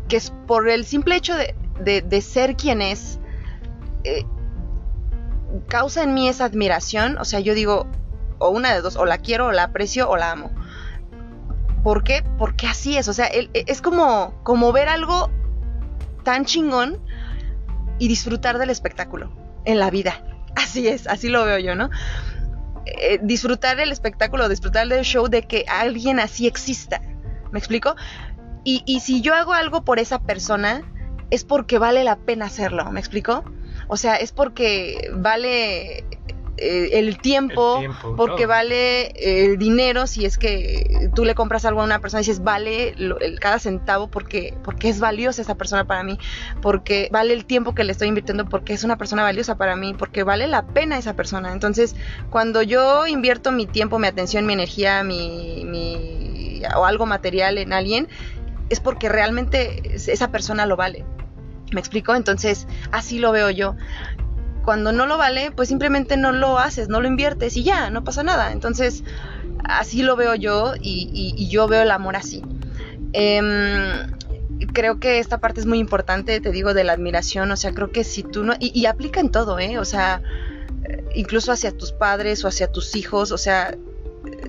[0.09, 3.19] es por el simple hecho de, ser quien es,
[4.03, 4.25] eh,
[5.67, 7.87] causa en mí esa admiración, o sea, yo digo,
[8.39, 10.51] o una de dos, o la quiero, o la aprecio, o la amo.
[11.83, 12.23] ¿Por qué?
[12.39, 15.29] Porque así es, o sea, es como, como ver algo
[16.23, 16.99] tan chingón
[17.99, 19.31] y disfrutar del espectáculo
[19.65, 20.34] en la vida.
[20.55, 21.89] Así es, así lo veo yo, ¿no?
[22.85, 27.01] Eh, disfrutar el espectáculo, disfrutar del show de que alguien así exista.
[27.51, 27.95] ¿Me explico?
[28.63, 30.81] Y, y si yo hago algo por esa persona,
[31.29, 32.91] es porque vale la pena hacerlo.
[32.91, 33.43] ¿Me explico?
[33.87, 36.05] O sea, es porque vale
[36.57, 37.81] eh, el, tiempo,
[38.15, 42.21] porque vale eh, el dinero, si es que tú le compras algo a una persona
[42.21, 46.17] y dices, vale el, cada centavo porque, porque es valiosa esa persona para mí,
[46.61, 49.93] porque vale el tiempo que le estoy invirtiendo porque es una persona valiosa para mí,
[49.93, 51.51] porque vale la pena esa persona.
[51.51, 51.95] Entonces,
[52.29, 57.73] cuando yo invierto mi tiempo, mi atención, mi energía, mi, mi o algo material en
[57.73, 58.07] alguien,
[58.69, 61.03] es porque realmente esa persona lo vale.
[61.73, 62.15] ¿Me explico?
[62.15, 63.75] Entonces, así lo veo yo
[64.65, 68.03] cuando no lo vale, pues simplemente no lo haces, no lo inviertes y ya, no
[68.03, 68.51] pasa nada.
[68.51, 69.03] Entonces,
[69.63, 72.41] así lo veo yo y, yo veo el amor así.
[73.13, 74.11] Em,
[74.73, 77.91] creo que esta parte es muy importante, te digo, de la admiración, o sea, creo
[77.91, 79.77] que si tú no, y, aplica en todo, ¿eh?
[79.77, 80.21] O sea,
[81.13, 83.77] incluso hacia tus padres o hacia tus hijos, o sea,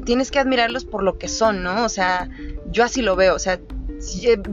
[0.04, 1.84] tienes que admirarlos por lo que son, ¿no?
[1.84, 2.28] O sea,
[2.70, 3.60] yo así lo veo, o sea,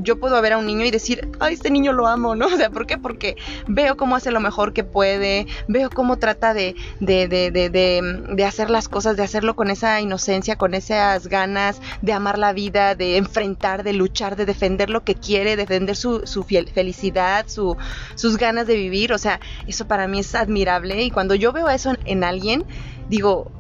[0.02, 2.48] yo puedo ver a un niño y decir, ay, este niño lo amo, ¿no?
[2.54, 2.98] O sea, ¿por qué?
[2.98, 3.36] Porque
[3.68, 8.46] veo cómo hace lo mejor que puede, veo cómo trata de, de, de, de, de
[8.46, 12.96] hacer las cosas, de hacerlo con esa inocencia, con esas ganas de amar la vida,
[12.96, 17.76] de enfrentar, de luchar, de defender lo que quiere, defender su, su felicidad, su,
[18.16, 19.14] sus ganas de vivir.
[19.14, 22.66] O sea, eso para mí es admirable y cuando yo veo eso en, en alguien,
[23.10, 23.52] digo,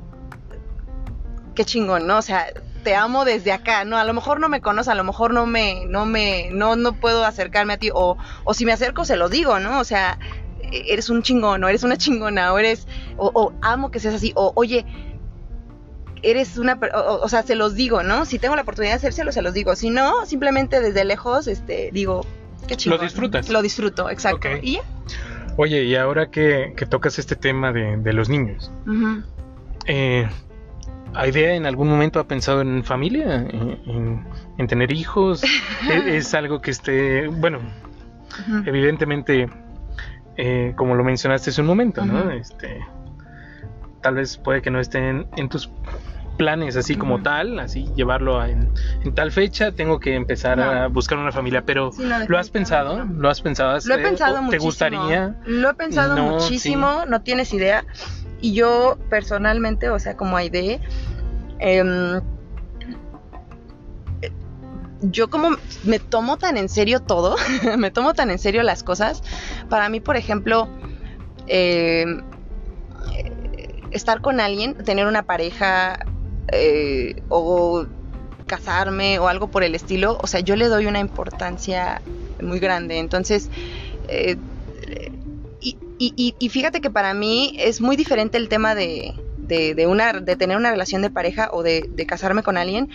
[1.56, 2.18] qué chingón, ¿no?
[2.18, 2.46] O sea,
[2.84, 3.98] te amo desde acá, ¿no?
[3.98, 6.94] A lo mejor no me conoces, a lo mejor no me, no me, no, no
[6.94, 9.80] puedo acercarme a ti, o, o si me acerco se lo digo, ¿no?
[9.80, 10.20] O sea,
[10.72, 14.54] eres un chingón, o eres una chingona, o eres, o, amo que seas así, o
[14.56, 14.86] oye,
[16.22, 16.80] eres una,
[17.22, 18.26] o, sea, se los digo, ¿no?
[18.26, 19.76] Si tengo la oportunidad de hacérselo, se los digo.
[19.76, 22.26] Si no, simplemente desde lejos, este, digo,
[22.68, 23.00] qué chingón.
[23.00, 23.50] Lo disfrutas.
[23.50, 24.48] Lo disfruto, exacto.
[24.62, 24.82] ¿Y ya?
[25.58, 28.72] Oye, y ahora que, que, tocas este tema de, de los niños,
[29.86, 30.28] eh,
[31.28, 33.36] idea en algún momento ha pensado en familia?
[33.36, 35.44] ¿En, tener hijos?
[35.90, 37.60] ¿E-, ¿Es, algo que esté, bueno,
[38.66, 39.50] evidentemente,
[40.38, 42.32] eh, como lo mencionaste hace un momento, ¿no?
[42.32, 42.80] Este,
[44.02, 45.70] tal vez puede que no estén en tus
[46.38, 48.70] planes así como tal, así llevarlo en,
[49.14, 51.92] tal fecha, tengo que empezar a buscar una familia, pero
[52.28, 53.06] ¿lo has pensado?
[53.06, 53.78] ¿Lo has pensado?
[53.86, 55.36] Lo he pensado ¿Te gustaría?
[55.46, 57.86] Lo he pensado muchísimo, no tienes idea.
[58.44, 60.82] Y yo personalmente, o sea, como Aide,
[61.60, 62.20] em,
[65.00, 65.52] yo como
[65.86, 67.38] me tomo tan en serio todo,
[67.78, 69.24] me tomo tan en serio las cosas,
[69.70, 70.68] para mí, por ejemplo,
[71.48, 72.22] em,
[73.92, 76.06] estar con alguien, tener una pareja
[76.52, 77.86] eh, o
[78.46, 82.02] casarme o algo por el estilo, o sea, yo le doy una importancia
[82.42, 83.00] muy grande.
[83.00, 83.50] Entonces,
[84.10, 84.36] eh,
[86.16, 90.58] y, fíjate que para mí es muy diferente el tema de, de, una, de tener
[90.58, 92.90] una relación de pareja o de, casarme con alguien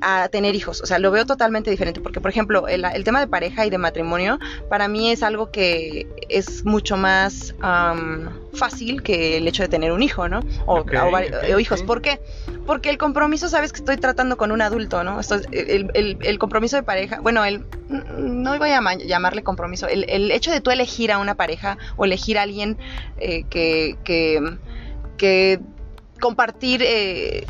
[0.00, 0.80] a tener hijos.
[0.80, 2.00] O sea, lo veo totalmente diferente.
[2.00, 4.38] Porque, por ejemplo, el, tema de pareja y de matrimonio,
[4.68, 7.54] para mí es algo que es mucho más
[8.54, 10.40] fácil que el hecho de tener un hijo, ¿no?
[10.66, 10.84] O,
[11.58, 11.82] hijos.
[11.82, 12.20] ¿Por qué?
[12.66, 15.20] Porque el compromiso, sabes que estoy tratando con un adulto, ¿no?
[15.20, 20.50] Esto, el, el, compromiso de pareja, bueno, el, no voy a llamarle compromiso, el, hecho
[20.50, 22.76] de tú elegir a una pareja o elegir a alguien
[23.18, 24.58] eh, que, que,
[25.16, 25.60] que,
[26.20, 27.44] compartir eh,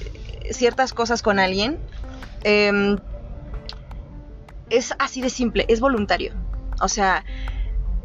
[0.50, 1.78] ciertas cosas con alguien,
[2.44, 2.98] Em,
[4.70, 6.34] es así de simple, es voluntario.
[6.80, 7.24] O sea,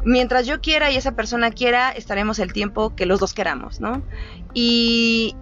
[0.04, 4.02] mientras yo quiera y esa persona quiera, estaremos el tiempo que los dos queramos, ¿no?
[4.54, 5.36] Y,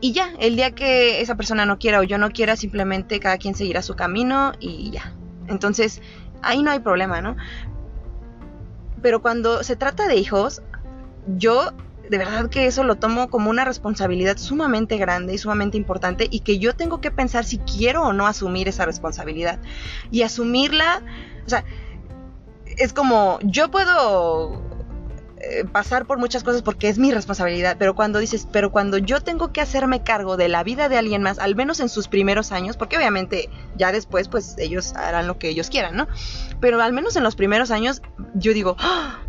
[0.00, 3.38] y ya, el día que esa persona no quiera o yo no quiera, simplemente cada
[3.38, 5.14] quien seguirá su camino y ya.
[5.48, 6.00] Entonces,
[6.42, 7.36] ahí no hay problema, ¿no?
[9.02, 10.62] Pero cuando se trata de hijos,
[11.26, 11.72] yo
[12.10, 16.40] de verdad que eso lo tomo como una responsabilidad sumamente grande y sumamente importante y
[16.40, 19.60] que yo tengo que pensar si quiero o no asumir esa responsabilidad.
[20.10, 21.02] Y asumirla,
[21.46, 21.64] o sea,
[22.66, 24.60] es como, yo puedo
[25.38, 29.20] eh, pasar por muchas cosas porque es mi responsabilidad, pero cuando dices, pero cuando yo
[29.20, 32.50] tengo que hacerme cargo de la vida de alguien más, al menos en sus primeros
[32.50, 36.08] años, porque obviamente ya después pues ellos harán lo que ellos quieran, ¿no?
[36.60, 38.02] Pero al menos en los primeros años
[38.34, 39.20] yo digo, ¡Ah!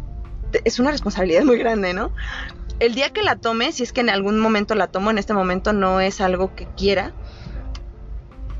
[0.63, 2.11] es una responsabilidad muy grande, ¿no?
[2.82, 5.36] El día que la tome, si es que en algún momento la tomo, en este
[5.36, 7.13] momento no es algo que quiera,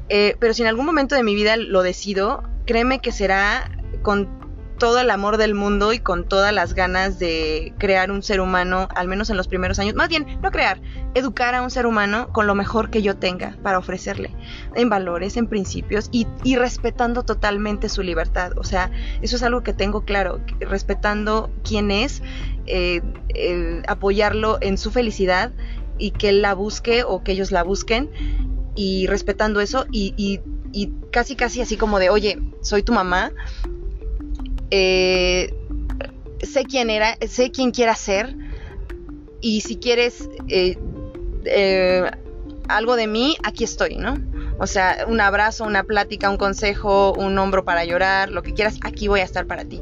[0.10, 3.72] eh, pero si en algún momento de mi vida lo decido, créeme que será
[4.04, 4.41] con
[4.82, 8.90] todo el amor del mundo y con todas las ganas de crear un ser humano,
[8.96, 9.94] al menos en los primeros años.
[9.94, 10.82] Más bien, no crear,
[11.14, 14.34] educar a un ser humano con lo mejor que yo tenga para ofrecerle,
[14.74, 16.26] en valores, en principios y,
[16.56, 18.54] respetando totalmente su libertad.
[18.58, 18.90] O sea,
[19.22, 22.24] eso es algo que tengo claro, respetando quién es,
[22.66, 23.04] eh,
[23.88, 25.52] apoyarlo en su felicidad
[26.00, 28.10] y que él la busque o que ellos la busquen
[28.76, 33.32] y respetando eso y, y casi casi así como de, oye, soy tu mamá,
[34.72, 35.54] eh,
[36.42, 38.36] sé quién era, sé quién quiera ser
[39.42, 40.78] y si quieres eh,
[41.46, 42.10] eh,
[42.68, 44.18] algo de mí, aquí estoy, ¿no?
[44.60, 48.78] O sea, un abrazo, una plática, un consejo, un hombro para llorar, lo que quieras,
[48.84, 49.82] aquí voy a estar para ti.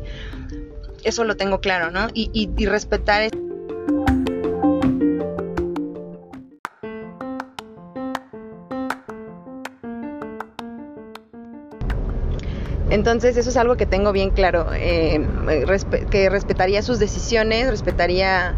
[1.04, 2.08] Eso lo tengo claro, ¿no?
[2.14, 3.30] Y, y, y respetar.
[13.00, 15.26] Entonces eso es algo que tengo bien claro, eh,
[16.12, 18.56] que respetaría sus decisiones, respetaría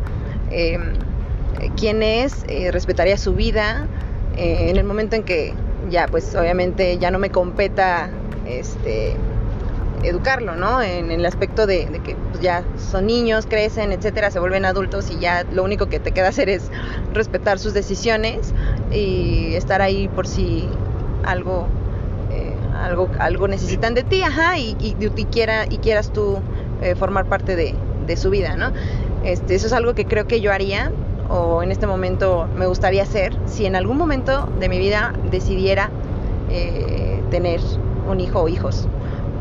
[0.50, 0.80] eh,
[1.78, 3.86] quién es, eh, respetaría su vida.
[4.36, 5.54] en el momento en que
[5.92, 8.10] ya, pues obviamente ya no me competa
[8.48, 9.16] este,
[10.02, 10.82] educarlo, ¿no?
[10.82, 15.20] En, el aspecto de, que pues, ya son niños, crecen, etcétera, se vuelven adultos y
[15.20, 16.72] ya lo único que te queda hacer es
[17.14, 18.56] respetar sus decisiones
[18.92, 20.68] y estar ahí por si
[21.24, 21.68] algo
[22.82, 26.40] algo, algo necesitan de ti, ajá, y, y, quiera, y quieras tú
[26.82, 27.76] eh, formar parte de,
[28.18, 28.74] su vida, ¿no?
[29.24, 30.92] Este, eso es algo que creo que yo haría
[31.30, 35.90] o en este momento me gustaría hacer si en algún momento de mi vida decidiera
[36.50, 37.62] eh, tener
[38.10, 38.90] un hijo o hijos.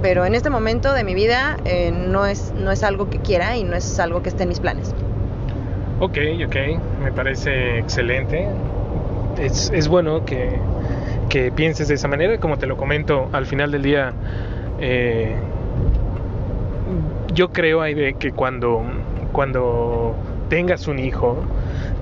[0.02, 3.56] Pero en este momento de mi vida eh, no, es, no es algo que quiera
[3.56, 4.94] y no es algo que esté en mis planes.
[5.98, 6.16] Ok,
[6.46, 6.56] ok,
[7.02, 8.46] me parece excelente.
[9.38, 10.58] Es, es bueno que,
[11.30, 12.38] que pienses de esa manera.
[12.38, 14.12] Como te lo comento, al final del día,
[14.78, 15.34] eh,
[17.32, 17.80] yo creo
[18.18, 18.82] que cuando,
[19.32, 20.14] cuando
[20.50, 21.38] tengas un hijo,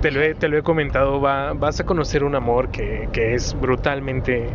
[0.01, 3.35] te lo he, te lo he comentado, va, vas a conocer un amor que, que
[3.35, 4.49] es brutalmente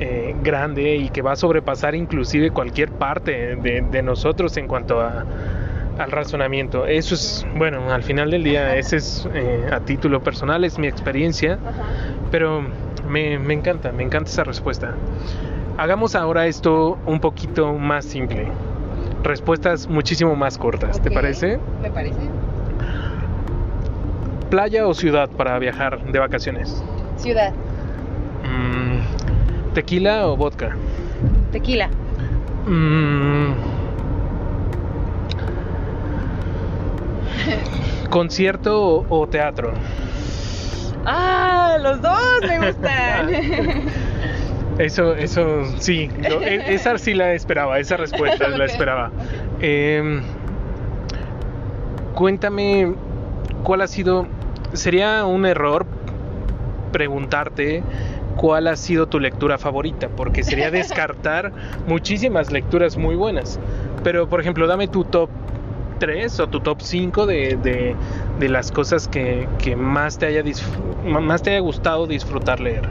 [0.00, 5.00] eh, grande y que va a sobrepasar inclusive cualquier parte de, de nosotros en cuanto
[5.00, 5.24] a,
[5.98, 6.86] al razonamiento.
[6.86, 10.88] Eso es, bueno, al final del día, ese es eh, a título personal, es mi
[10.88, 11.58] experiencia,
[12.30, 12.62] pero
[13.08, 14.94] me, encanta, me encanta esa respuesta.
[15.78, 18.46] Hagamos ahora esto un poquito más simple.
[19.22, 21.58] Respuestas muchísimo más cortas, ¿te parece?
[21.80, 22.18] Me parece.
[24.50, 26.82] ¿Playa o ciudad para viajar de vacaciones?
[27.16, 27.52] Ciudad.
[28.44, 30.76] Mm, ¿Tequila o vodka?
[31.52, 31.88] Tequila.
[32.66, 33.52] Mm,
[38.10, 39.72] ¿Concierto o teatro?
[41.04, 43.30] Ah, los dos me gustan.
[44.78, 49.10] Eso, eso, sí, e, esa sí la esperaba, esa respuesta la esperaba.
[49.60, 50.22] Em,
[52.14, 52.94] cuéntame,
[53.62, 54.26] ¿cuál ha sido,
[54.72, 55.86] sería un error
[56.90, 57.82] preguntarte
[58.36, 60.08] cuál ha sido tu lectura favorita?
[60.08, 61.52] Porque sería descartar
[61.86, 63.60] muchísimas lecturas muy buenas.
[64.02, 65.28] Pero, por ejemplo, dame tu top
[66.40, 67.94] o tu top 5 de,
[68.38, 70.42] de, las cosas que, que, más, te haya
[71.04, 72.88] más te haya gustado disfrutar leer?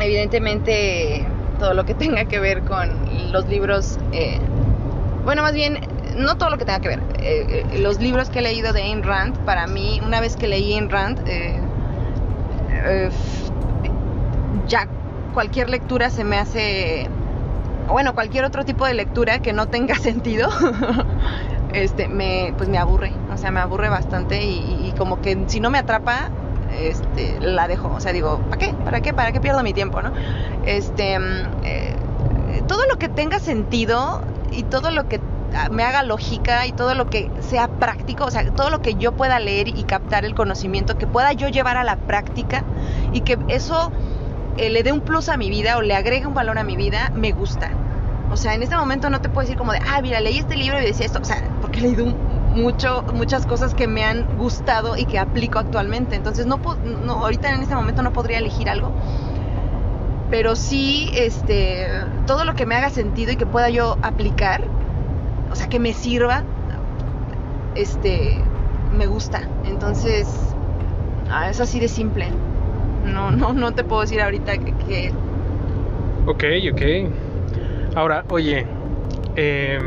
[0.00, 1.26] Evidentemente
[1.58, 2.88] todo lo que tenga que ver con
[3.32, 4.38] los libros, eh,
[5.24, 5.78] bueno, más bien,
[6.16, 8.82] no todo lo que tenga que ver, eh, eh, los libros que he leído de
[8.82, 11.20] Ayn Rand, para mí, una vez que leí Ayn Rand,
[14.66, 14.88] ya
[15.34, 17.08] cualquier lectura se me hace
[17.88, 20.48] bueno, cualquier otro tipo de lectura que no tenga sentido,
[21.74, 25.70] este, me, pues me aburre, o sea, me aburre bastante y, como que si no
[25.70, 26.30] me atrapa,
[26.72, 28.74] este, la dejo, o sea, digo, ¿para qué?
[28.84, 29.12] ¿Para qué?
[29.12, 30.12] ¿Para qué pierdo mi tiempo, no?
[30.64, 31.96] Este, mm, eh,
[32.68, 34.22] todo lo que tenga sentido
[34.52, 35.20] y todo lo que
[35.70, 39.12] me haga lógica y todo lo que sea práctico, o sea, todo lo que yo
[39.12, 42.64] pueda leer y captar el conocimiento, que pueda yo llevar a la práctica
[43.12, 43.90] y que eso
[44.56, 46.76] eh, le dé un plus a mi vida o le agregue un valor a mi
[46.76, 47.70] vida, me gusta.
[48.30, 50.56] O sea, en este momento no te puedo decir como de, ah, mira, leí este
[50.56, 51.20] libro y decía esto.
[51.20, 55.58] O sea, porque he leído mucho, muchas cosas que me han gustado y que aplico
[55.58, 56.16] actualmente.
[56.16, 56.60] Entonces, no,
[57.04, 58.92] no, ahorita en este momento no podría elegir algo.
[60.30, 61.86] Pero sí, este,
[62.26, 64.62] todo lo que me haga sentido y que pueda yo aplicar,
[65.50, 66.42] o sea, que me sirva,
[67.74, 68.40] este,
[68.92, 69.42] me gusta.
[69.64, 70.26] Entonces,
[71.30, 72.28] ah, es así de simple.
[73.04, 74.72] No, no, no te puedo decir ahorita que...
[74.72, 75.12] que...
[76.26, 77.23] Ok, ok.
[77.94, 78.66] Ahora, oye,
[79.36, 79.78] eh,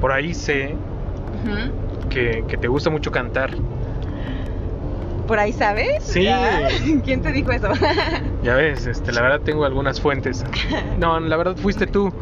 [0.00, 0.76] por ahí sé
[2.10, 3.50] que, te gusta mucho cantar.
[5.26, 5.88] Por ahí sabes.
[6.02, 6.28] Sí.
[7.04, 7.68] ¿Quién te dijo eso?
[8.42, 10.44] Ya ves, este, la verdad tengo algunas fuentes.
[10.98, 12.12] No, la verdad fuiste tú.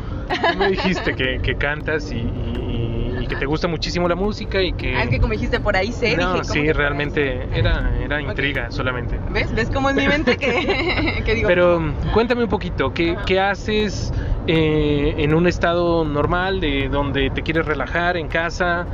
[0.53, 4.63] Tú me dijiste que, que cantas y, y- y que te gusta muchísimo la música
[4.63, 4.97] y que...
[4.97, 6.17] Ah, que como dijiste por ahí sé.
[6.17, 9.19] no, ¿cómo sí, que realmente era, era intriga solamente.
[9.31, 9.55] ¿Ves?
[9.55, 11.49] ¿Ves cómo es mi mente que, que digo?
[11.49, 14.13] Pero cuéntame un poquito, ¿qué, qué haces
[14.47, 18.87] eh, en un estado normal de donde te quieres relajar en casa?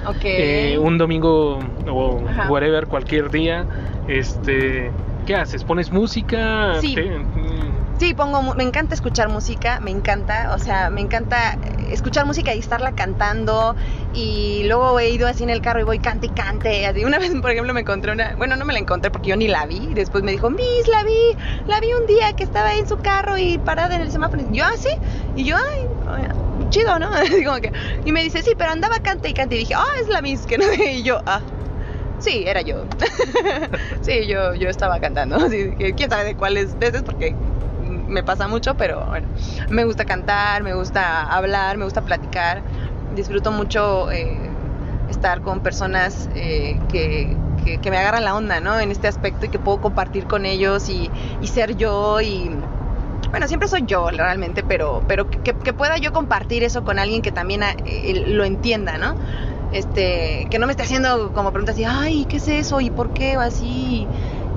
[0.74, 2.50] Eh, un domingo o Ajá.
[2.50, 3.66] whatever, cualquier día.
[4.08, 4.90] Este,
[5.26, 5.64] ¿Qué haces?
[5.64, 6.74] ¿Pones música?
[6.80, 6.94] Sí.
[6.94, 7.10] Te-
[8.00, 11.58] Sí, pongo, me encanta escuchar música, me encanta, o sea, me encanta
[11.90, 13.76] escuchar música y estarla cantando
[14.14, 17.18] y luego he ido así en el carro y voy cante y cante, así una
[17.18, 19.66] vez por ejemplo me encontré una, bueno no me la encontré porque yo ni la
[19.66, 21.36] vi, después me dijo, Miss, la vi,
[21.66, 24.56] la vi un día que estaba en su carro y parada en el semáforo, y
[24.56, 24.88] yo así,
[25.36, 25.56] y yo,
[26.06, 26.26] ay,
[26.70, 27.06] chido, ¿no?
[28.06, 30.46] Y me dice, sí, pero andaba cante y cante y dije, ah, es la Miss,
[30.46, 31.42] que no, y yo, ah.
[32.18, 32.84] Sí, era yo.
[34.02, 35.36] sí, yo, yo estaba cantando.
[35.36, 37.34] Así quién sabe de cuáles veces, porque
[38.10, 39.28] me pasa mucho, pero bueno,
[39.70, 42.64] me gusta cantar, me gusta hablar, me gusta platicar.
[43.10, 44.50] Disfruto mucho eh,
[45.08, 48.78] estar con personas eh, que, que- me agarran la onda, ¿no?
[48.80, 52.50] En este aspecto y que puedo compartir con ellos y, y ser yo y...
[53.30, 57.30] Bueno, siempre soy yo realmente, pero, pero que, pueda yo compartir eso con alguien que
[57.32, 59.14] también eh, lo entienda, ¿no?
[59.70, 62.80] Este, que no me esté haciendo como preguntas así, ay, ¿qué es eso?
[62.80, 63.36] ¿Y por qué?
[63.36, 64.10] O así.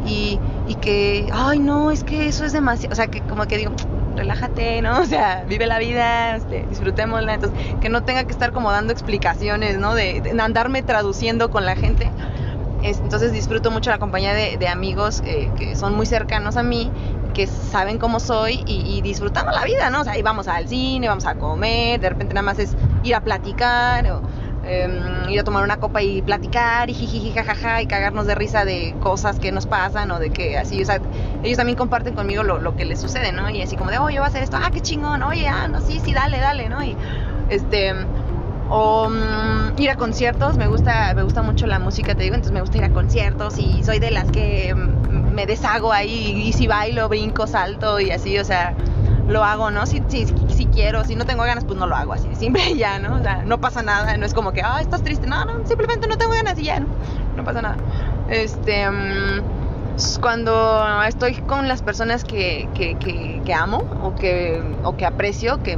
[0.03, 2.93] Y, y que, ay, no, es que eso es demasiado.
[2.93, 3.73] O sea, que como que digo,
[4.15, 5.01] relájate, ¿no?
[5.01, 7.33] O sea, vive la vida, este, disfrutémosla.
[7.35, 9.95] Entonces, que no tenga que estar como dando explicaciones, ¿no?
[9.95, 12.11] De, andarme traduciendo con la gente.
[12.81, 16.91] Es- entonces, disfruto mucho la compañía de, amigos eh, que son muy cercanos a mí,
[17.33, 20.01] que saben cómo soy y, y disfrutamos la vida, ¿no?
[20.01, 23.15] O sea, ahí vamos al cine, vamos a comer, de repente nada más es ir
[23.15, 24.21] a platicar o
[24.65, 28.65] em, ir a tomar una copa y platicar y jijiji, jajaja y cagarnos de risa
[28.65, 30.99] de cosas que nos pasan o de que así, o sea,
[31.43, 33.49] ellos también comparten conmigo lo, lo que les sucede, ¿no?
[33.49, 35.81] Y así como de, oye, voy a hacer esto, ah, qué chingón, oye, ah, no,
[35.81, 36.83] sí, sí, dale, dale, ¿no?
[36.83, 36.95] Y
[37.49, 37.93] este,
[38.69, 42.53] o mm, ir a conciertos, me gusta, me gusta mucho la música, te digo, entonces
[42.53, 46.53] me gusta ir a conciertos y soy de las que mm, me deshago ahí y
[46.53, 48.73] si bailo, brinco, salto y así, o sea,
[49.27, 49.85] lo hago, ¿no?
[49.85, 52.99] Si, si, si quiero, si no tengo ganas, pues no lo hago así, siempre ya,
[52.99, 53.15] ¿no?
[53.15, 56.07] O sea, no pasa nada, no es como que, ah, estás triste, no, no, simplemente
[56.07, 56.87] no tengo ganas y ya, ¿no?
[57.35, 57.77] No pasa nada.
[58.29, 59.41] Este, mm,
[60.21, 65.61] cuando estoy con las personas que, que, que, que amo o que, o que aprecio,
[65.61, 65.77] que,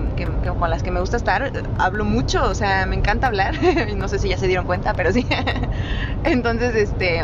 [0.58, 3.56] con las que me gusta estar, hablo mucho, o sea, me encanta hablar,
[3.96, 5.28] no sé si ya se dieron cuenta, pero sí.
[6.24, 7.24] Entonces, este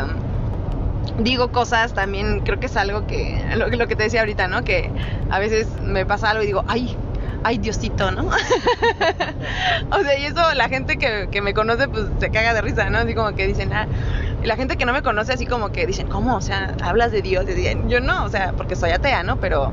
[1.18, 4.64] digo cosas también, creo que es algo que, lo, lo que te decía ahorita, ¿no?
[4.64, 4.90] Que
[5.30, 6.96] a veces me pasa algo y digo, ay,
[7.44, 8.24] ay Diosito, ¿no?
[9.90, 12.90] o sea, y eso la gente que, que me conoce pues se caga de risa,
[12.90, 12.98] ¿no?
[12.98, 13.86] Así como que dicen, ah,
[14.42, 16.36] y la gente que no me conoce así como que dicen, ¿cómo?
[16.36, 17.46] O sea, hablas de Dios,
[17.86, 19.38] yo no, o sea, porque soy atea, ¿no?
[19.38, 19.72] Pero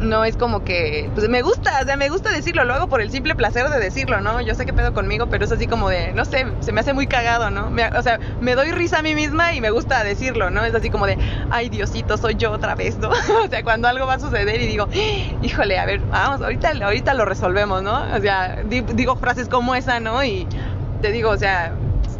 [0.00, 3.00] no es como que, pues me gusta, o sea, me gusta decirlo, lo hago por
[3.00, 4.40] el simple placer de decirlo, ¿no?
[4.40, 6.92] Yo sé qué pedo conmigo, pero es así como de, no sé, se me hace
[6.92, 7.70] muy cagado, ¿no?
[7.70, 10.64] Me- o sea, me doy risa a mí misma y me gusta decirlo, ¿no?
[10.64, 11.18] Es así como de,
[11.50, 13.08] ay Diosito, soy yo otra vez, ¿no?
[13.44, 14.88] o sea, cuando algo va a suceder y digo,
[15.42, 18.02] híjole, a ver, vamos, ahorita, ahorita lo resolvemos, ¿no?
[18.14, 20.24] O sea, di- digo frases como esa, ¿no?
[20.24, 20.46] Y
[21.02, 21.72] te digo, o sea,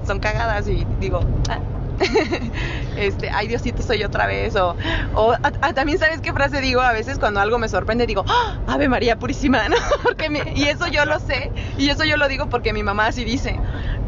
[0.06, 1.58] son cagadas y digo, ah.
[2.96, 4.76] este, ay Diosito soy otra vez o,
[5.14, 8.24] o a- a- también sabes qué frase digo a veces cuando algo me sorprende digo
[8.28, 8.58] ¡Ah!
[8.66, 9.76] Ave María Purísima ¿no?
[10.02, 13.24] porque y eso yo lo sé y eso yo lo digo porque mi mamá así
[13.24, 13.56] dice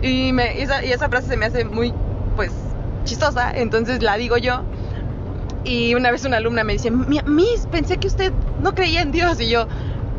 [0.03, 1.93] y, me, esa, y esa frase se me hace muy
[2.34, 2.53] pues
[3.05, 4.62] chistosa entonces la digo yo
[5.64, 9.11] y una vez una alumna me dice "Mi- Miss pensé que usted no creía en
[9.12, 9.66] Dios y yo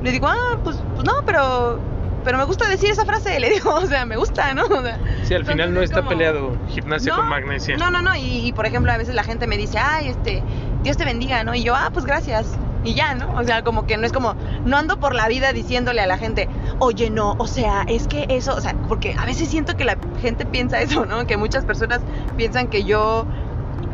[0.04, 1.80] le digo ah pues, pues no pero
[2.28, 4.64] pero me gusta decir esa frase le digo o sea me gusta ¿no?
[4.66, 7.78] O sea, Sí, al final no es está como- peleado gimnasia con magnesia.
[7.78, 8.14] no, no, no.
[8.18, 10.44] Y, y, por ejemplo, a veces la gente me dice, ay, este,
[10.84, 11.56] Dios te bendiga, ¿no?
[11.56, 12.48] Y yo, ah, pues gracias.
[12.84, 13.32] Y ya, ¿no?
[13.36, 16.18] O sea, como que no es como, no ando por la vida diciéndole a la
[16.18, 16.48] gente,
[16.80, 19.98] oye, no, o sea, es que eso, o sea, porque a veces siento que la
[20.22, 21.26] gente piensa eso, ¿no?
[21.28, 22.02] Que muchas personas
[22.38, 23.26] piensan que yo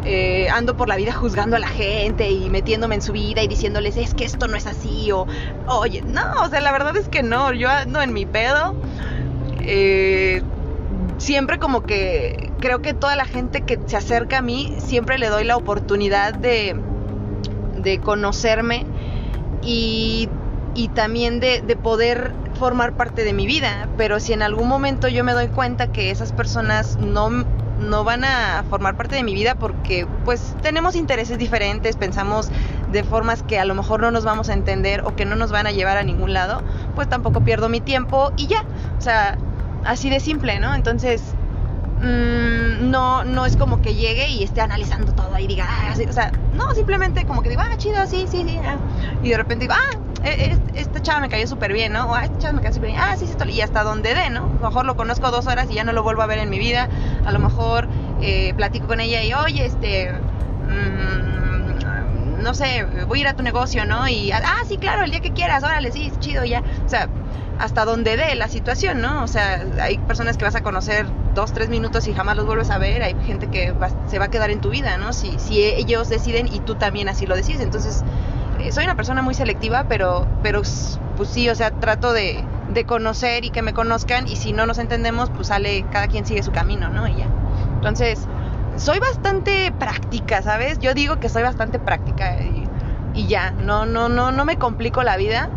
[0.06, 3.48] eh, ando por la vida juzgando a la gente y metiéndome en su vida y
[3.48, 5.28] diciéndoles, es que esto no es así, o,
[5.68, 8.76] oye, no, o sea, la verdad es que no, yo ando en mi pedo.
[9.62, 10.42] Eh,
[11.18, 15.30] siempre como que creo que toda la gente que se acerca a mí, siempre le
[15.30, 16.76] doy la oportunidad de,
[17.78, 18.86] de conocerme
[19.62, 20.30] y,
[20.76, 23.88] y también de, de poder formar parte de mi vida.
[23.98, 27.46] Pero si en algún momento yo me doy cuenta que esas personas no,
[27.80, 32.50] no van a formar parte de mi vida porque pues tenemos intereses diferentes, pensamos
[32.91, 35.52] de formas que a lo mejor no nos vamos a entender o que no nos
[35.52, 36.62] van a llevar a ningún lado,
[36.95, 38.64] pues tampoco pierdo mi tiempo y ya.
[38.98, 39.38] O sea,
[39.86, 40.76] así de simple, ¿no?
[40.76, 41.34] Entonces,
[42.02, 46.06] mm, no, no es como que llegue y esté analizando todo y diga, ah, así,
[46.06, 48.60] o sea, no, simplemente como que digo, ah, chido, sí, sí, sí.
[48.64, 48.78] ah.
[49.24, 52.10] Y de repente digo, ah, e- e- esta chava me cayó súper bien, ¿no?
[52.12, 54.14] O ah, esta chava me cayó súper bien, ah, sí, sí, esto", y hasta donde
[54.14, 54.45] dé, ¿no?
[54.45, 56.50] A lo mejor lo conozco dos horas y ya no lo vuelvo a ver en
[56.50, 56.90] mi vida.
[57.26, 57.90] A lo mejor
[58.22, 60.12] eh, platico con ella y, oye, este.
[60.68, 64.08] mm, no sé, voy a ir a tu negocio, ¿no?
[64.08, 66.60] Y, ah, sí, claro, el día que quieras, órale, sí, es chido, ya.
[66.86, 67.10] O sea,
[67.58, 69.24] hasta donde dé la situación, ¿no?
[69.24, 72.70] O sea, hay personas que vas a conocer dos, tres minutos y jamás los vuelves
[72.72, 75.14] a ver, hay gente que va- se va a quedar en tu vida, ¿no?
[75.14, 77.62] Si, si ellos deciden y tú también así lo decides.
[77.62, 80.62] Entonces, eh, soy una persona muy selectiva, pero, pero
[81.18, 84.66] pues sí, o sea, trato de, de conocer y que me conozcan y si no
[84.66, 87.08] nos entendemos, pues sale, cada quien sigue su camino, ¿no?
[87.08, 87.28] Y ya.
[87.76, 88.28] Entonces,
[88.78, 90.80] soy bastante práctica, ¿sabes?
[90.80, 92.68] Yo digo que soy bastante práctica y,
[93.14, 95.50] y ya, no, no, no, no me complico la vida,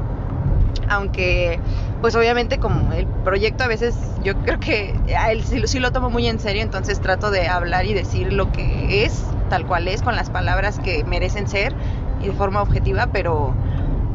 [0.89, 1.59] aunque
[2.01, 5.93] pues obviamente como el proyecto a veces yo creo que a él sí, sí lo
[5.93, 9.89] tomo muy en serio, entonces trato de hablar y decir lo que es, tal cual
[9.89, 11.74] es, con las palabras que merecen ser
[12.22, 13.55] y de forma objetiva, pero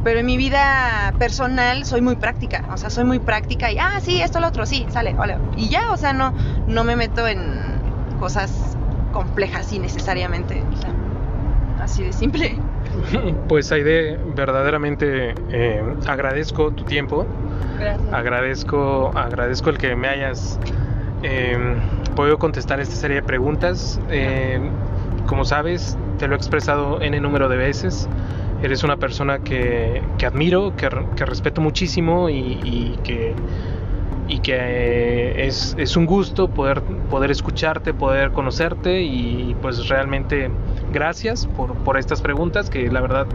[0.04, 4.00] pero en mi vida personal soy muy práctica, o sea, soy muy práctica y ah,
[4.02, 5.38] sí, esto lo otro, sí, sale, vale.
[5.56, 6.34] Y ya, o sea, no
[6.68, 7.40] no me meto en
[8.20, 8.76] cosas
[9.12, 10.94] complejas innecesariamente, o sea,
[11.84, 12.58] así de simple.
[13.48, 17.26] Pues Aide, verdaderamente eh, agradezco tu tiempo,
[17.80, 18.14] Gracias.
[18.14, 20.58] agradezco, agradezco el que me hayas
[21.22, 21.58] eh,
[22.16, 24.00] podido contestar esta serie de preguntas.
[24.10, 24.60] Eh,
[25.28, 28.08] como sabes, te lo he expresado n número de veces.
[28.64, 33.34] Eres una persona que, que admiro, que, que respeto muchísimo y, y que,
[34.28, 40.52] y que eh, es, es un gusto poder, poder escucharte, poder conocerte y pues realmente
[40.94, 43.26] gracias por, por estas preguntas que la verdad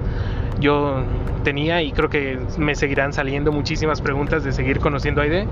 [0.60, 1.02] yo
[1.42, 5.48] tenía y creo que me seguirán saliendo muchísimas preguntas de seguir conociendo a Aide.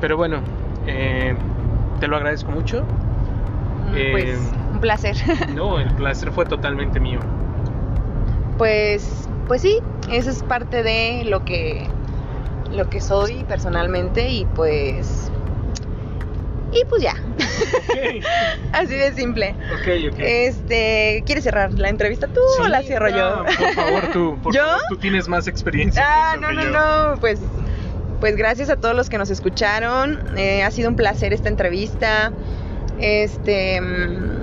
[0.00, 0.40] Pero bueno,
[0.86, 1.34] eh,
[2.00, 2.84] te lo agradezco mucho.
[4.12, 4.38] Pues Eh,
[4.80, 5.14] un placer.
[5.54, 7.20] No, el placer fue totalmente mío.
[8.56, 9.78] Pues, pues sí,
[10.10, 11.86] eso es parte de lo que,
[12.72, 15.30] lo que soy personalmente y pues,
[16.72, 17.14] y pues ya,
[18.72, 19.54] así de simple.
[19.80, 20.18] ok, ok.
[20.18, 23.36] Este, ¿quieres cerrar la entrevista tú o la cierro yo?
[23.38, 24.38] no, Por favor, tú.
[24.42, 24.62] por ¿Yo?
[24.62, 26.02] favor, tú tienes más experiencia.
[26.02, 26.70] en Ah, no, no, yo.
[26.70, 27.40] no, pues,
[28.20, 30.20] pues gracias a todos los que nos escucharon.
[30.36, 32.30] Eh, ha sido un placer esta entrevista.
[33.00, 34.39] Este, mm,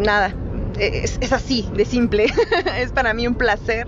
[0.00, 0.34] nada,
[0.78, 2.26] es, es así, de simple.
[2.78, 3.86] es para mí un placer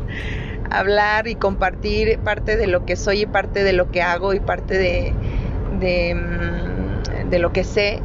[0.71, 4.41] hablar y compartir parte de lo que soy y parte de lo que hago y
[4.41, 5.13] parte de,
[5.81, 8.01] de, mm, de lo que sé.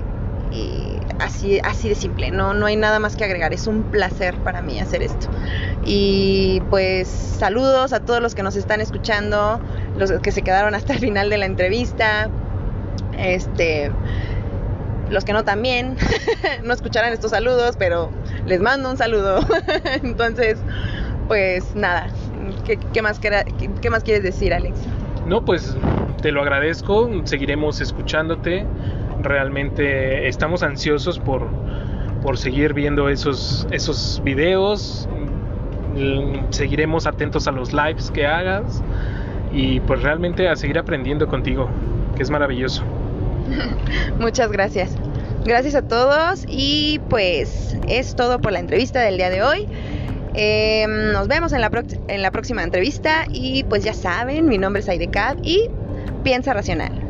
[0.51, 3.53] Y así, así de simple, no, no hay nada más que agregar.
[3.53, 5.27] Es un placer para mí hacer esto.
[5.85, 9.59] Y pues saludos a todos los que nos están escuchando,
[9.97, 12.29] los que se quedaron hasta el final de la entrevista.
[13.17, 13.91] Este,
[15.09, 15.95] los que no también,
[16.63, 18.09] no escucharán estos saludos, pero
[18.45, 19.39] les mando un saludo.
[20.03, 20.57] Entonces,
[21.27, 22.07] pues nada,
[22.65, 24.79] ¿qué, más quieres decir, Alex?
[25.25, 25.75] No, pues
[26.21, 27.09] te lo agradezco.
[27.25, 28.65] Seguiremos escuchándote.
[29.21, 31.47] Realmente estamos ansiosos por,
[32.21, 35.09] por seguir viendo esos, esos videos.
[35.95, 38.81] Mm, Seguiremos atentos a los lives que hagas.
[39.51, 41.69] Y pues realmente a seguir aprendiendo contigo,
[42.15, 42.83] que es maravilloso.
[44.19, 44.91] Muchas gracias.
[45.45, 49.67] Gracias a todos y pues es todo por la entrevista del día de hoy.
[50.33, 51.71] Eh, nos vemos en la,
[52.07, 55.69] en la próxima entrevista y pues ya saben, mi nombre es Aide Cab y
[56.23, 57.06] piensa racional.